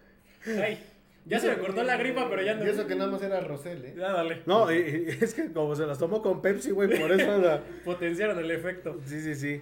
[0.46, 0.82] Ay,
[1.26, 2.64] ya se me cortó la gripa, pero ya ando.
[2.64, 3.94] Y eso que nada más era Rosel, ¿eh?
[3.96, 4.42] Ya dale.
[4.46, 7.60] No, y- y es que como se las tomó con Pepsi, güey, por eso.
[7.84, 8.98] Potenciaron el efecto.
[9.04, 9.60] Sí, sí, sí.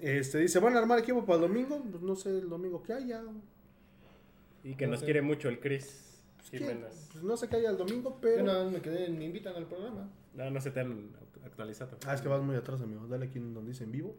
[0.00, 1.82] Este, dice, ¿van a armar equipo para el domingo?
[1.90, 3.22] Pues no sé el domingo que haya.
[4.64, 5.06] Y que No nos sé.
[5.06, 6.02] quiere mucho el Chris.
[6.50, 7.08] Jiménez.
[7.12, 8.44] Pues no sé qué haya el domingo, Yo pero...
[8.44, 10.08] nada más me quedé, me invitan al programa.
[10.34, 11.10] No, no se te han
[11.44, 11.96] actualizado.
[12.06, 13.06] Ah, es que vas muy atrás, amigo.
[13.08, 14.14] Dale aquí donde dice en vivo.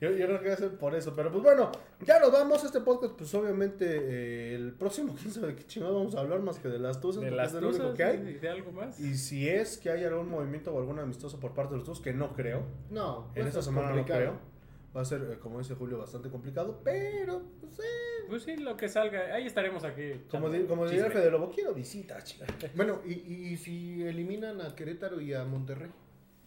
[0.00, 1.70] Yo, yo creo que va a ser por eso, pero pues bueno,
[2.04, 2.64] ya nos vamos.
[2.64, 6.40] Este podcast, pues obviamente eh, el próximo, quién sabe de qué chingados vamos a hablar
[6.40, 8.16] más que de las tuzas, De las es único tuzas que hay.
[8.18, 8.98] y de algo más.
[8.98, 12.00] Y si es que hay algún movimiento o algún amistoso por parte de los dos,
[12.00, 14.20] que no creo, No, en esta es semana complicado.
[14.20, 14.50] no creo.
[14.96, 18.76] Va a ser, eh, como dice Julio, bastante complicado, pero, pues, eh, Pues sí, lo
[18.76, 19.34] que salga.
[19.34, 20.14] Ahí estaremos aquí.
[20.30, 21.08] como, di- como diría.
[21.10, 22.44] Fede Lobo, quiero visita, chica.
[22.74, 25.90] Bueno, y, y, y si eliminan a Querétaro y a Monterrey.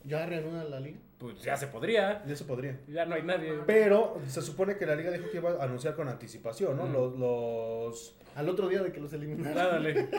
[0.05, 0.97] ¿Ya reanuda la liga?
[1.17, 2.23] Pues ya se podría.
[2.25, 2.77] Ya se podría.
[2.87, 3.53] Ya no hay nadie.
[3.65, 6.85] Pero se supone que la liga dijo que iba a anunciar con anticipación, ¿no?
[6.87, 6.93] Mm.
[6.93, 9.55] Los, los- Al otro día de que los eliminaron.
[9.55, 10.09] Dale.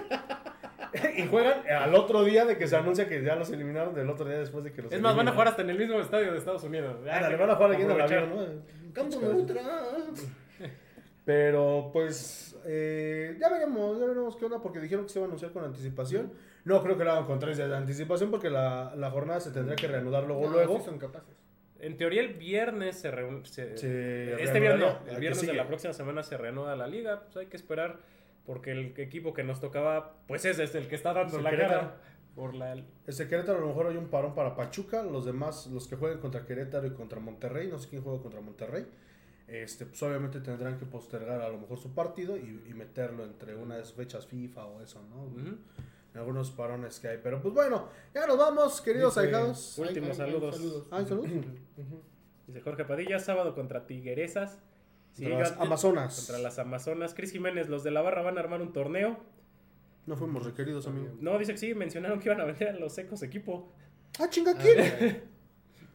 [1.17, 4.27] y juegan al otro día de que se anuncia que ya los eliminaron, del otro
[4.27, 6.33] día después de que los Es más, van a jugar hasta en el mismo estadio
[6.33, 6.97] de Estados Unidos.
[7.05, 8.93] Ya, que- van a jugar aquí en el avión, ¿no?
[8.95, 10.07] Campo neutral.
[11.25, 15.29] Pero pues eh, ya veremos, ya veremos qué onda porque dijeron que se iba a
[15.29, 16.33] anunciar con anticipación.
[16.65, 19.51] No creo que lo hagan con tres días de anticipación porque la, la jornada se
[19.51, 20.79] tendrá que reanudar luego No, luego.
[20.79, 21.37] sí son capaces.
[21.81, 23.45] En teoría el viernes se reúne.
[23.45, 27.25] Se este viernes no, el ¿A viernes de la próxima semana se reanuda la liga.
[27.25, 27.99] Pues hay que esperar
[28.47, 31.81] porque el equipo que nos tocaba, pues es este, el que está dando la Querétaro.
[31.81, 31.97] cara
[32.35, 32.77] por la.
[33.07, 36.19] Este Querétaro a lo mejor hay un parón para Pachuca, los demás, los que jueguen
[36.21, 38.87] contra Querétaro y contra Monterrey, no sé quién juega contra Monterrey,
[39.47, 43.55] este, pues obviamente tendrán que postergar a lo mejor su partido y, y meterlo entre
[43.57, 45.27] una de sus fechas FIFA o eso, ¿no?
[45.41, 45.59] En
[46.21, 47.19] algunos parones que hay.
[47.23, 49.79] Pero pues bueno, ya nos vamos, queridos Dice- ahijados.
[49.79, 50.89] Últimos Ay, ay, ay, saludos.
[50.91, 51.27] Ay, salud.
[52.47, 54.59] Dice Jorge Padilla, sábado contra Tigueresas.
[55.17, 56.17] Contra las Sigan- Amazonas.
[56.17, 57.15] Contra las Amazonas.
[57.15, 59.19] Cris Jiménez, los de la barra van a armar un torneo.
[60.07, 61.15] No fuimos requeridos, amigo.
[61.21, 63.73] No, dice que sí, mencionaron que iban a vender a los secos equipo.
[64.21, 65.25] Ah, chinga, ¿quién?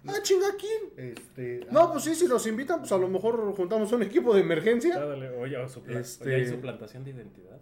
[0.08, 1.12] Ah, chinga, ¿quién?
[1.12, 4.34] Este, No, ah, pues sí, si nos invitan, pues a lo mejor juntamos un equipo
[4.34, 4.98] de emergencia.
[4.98, 7.60] Dale, oye, o supla- Este- oye, hay suplantación de identidad.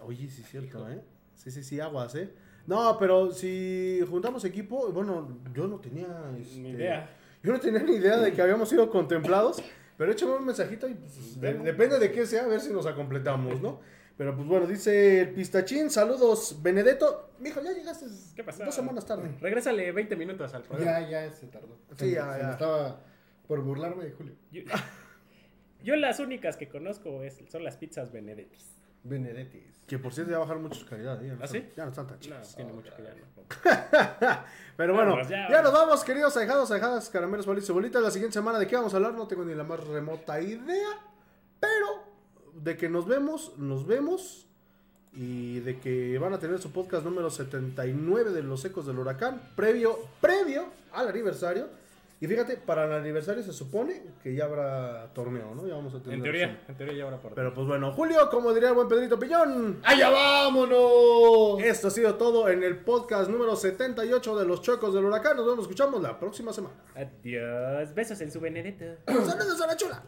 [0.00, 1.00] Oye, sí es cierto, ¿eh?
[1.34, 2.30] Sí, sí, sí, aguas, ¿eh?
[2.66, 6.06] No, pero si juntamos equipo, bueno, yo no tenía...
[6.40, 7.10] este, Ni idea.
[7.42, 9.62] Yo no tenía ni idea de que habíamos sido contemplados,
[9.98, 12.86] pero échame un mensajito y pues, de- depende de qué sea, a ver si nos
[12.86, 13.80] acompletamos, ¿no?
[14.16, 17.30] Pero pues bueno, dice el pistachín, saludos, Benedetto.
[17.40, 18.06] Mijo, ya llegaste
[18.36, 18.64] ¿Qué pasó?
[18.64, 19.34] dos semanas tarde.
[19.40, 21.00] Regrésale 20 minutos al programa.
[21.00, 21.76] ya, ya se tardó.
[21.90, 22.46] Sí, Se- ya, se ya.
[22.46, 23.00] me estaba
[23.48, 24.34] por burlarme de Julio.
[24.52, 24.62] Yo,
[25.82, 28.70] yo las únicas que conozco es- son las pizzas Benedettis.
[29.02, 29.84] Benedettis.
[29.86, 31.26] Que por cierto ya bajaron mucho su calidad, ¿eh?
[31.28, 31.68] Ya no ¿Ah, sí?
[31.76, 32.56] Ya no están tan No, chidas.
[32.56, 34.44] tiene mucho que ya no.
[34.76, 35.60] Pero bueno, ya.
[35.60, 38.00] nos vamos, queridos ahijados, ahijadas, caramelos, bolitas y bolitas.
[38.02, 39.12] La siguiente semana, ¿de qué vamos a hablar?
[39.12, 40.88] No tengo ni la más remota idea.
[41.60, 42.13] Pero
[42.62, 44.46] de que nos vemos, nos vemos.
[45.16, 49.40] Y de que van a tener su podcast número 79 de Los Ecos del Huracán,
[49.54, 51.68] previo, previo al aniversario.
[52.20, 55.66] Y fíjate, para el aniversario se supone que ya habrá torneo, ¿no?
[55.66, 56.16] Ya vamos a tener.
[56.16, 58.88] En teoría, en teoría ya ahora por Pero pues bueno, Julio, como diría el buen
[58.88, 59.80] Pedrito Piñón.
[59.84, 61.62] ¡Allá vámonos!
[61.62, 65.36] Esto ha sido todo en el podcast número 78 de Los Chocos del Huracán.
[65.36, 66.74] Nos vemos, escuchamos la próxima semana.
[66.94, 67.94] Adiós.
[67.94, 68.84] Besos en su Benedetto.
[69.06, 70.02] Saludos a la chula.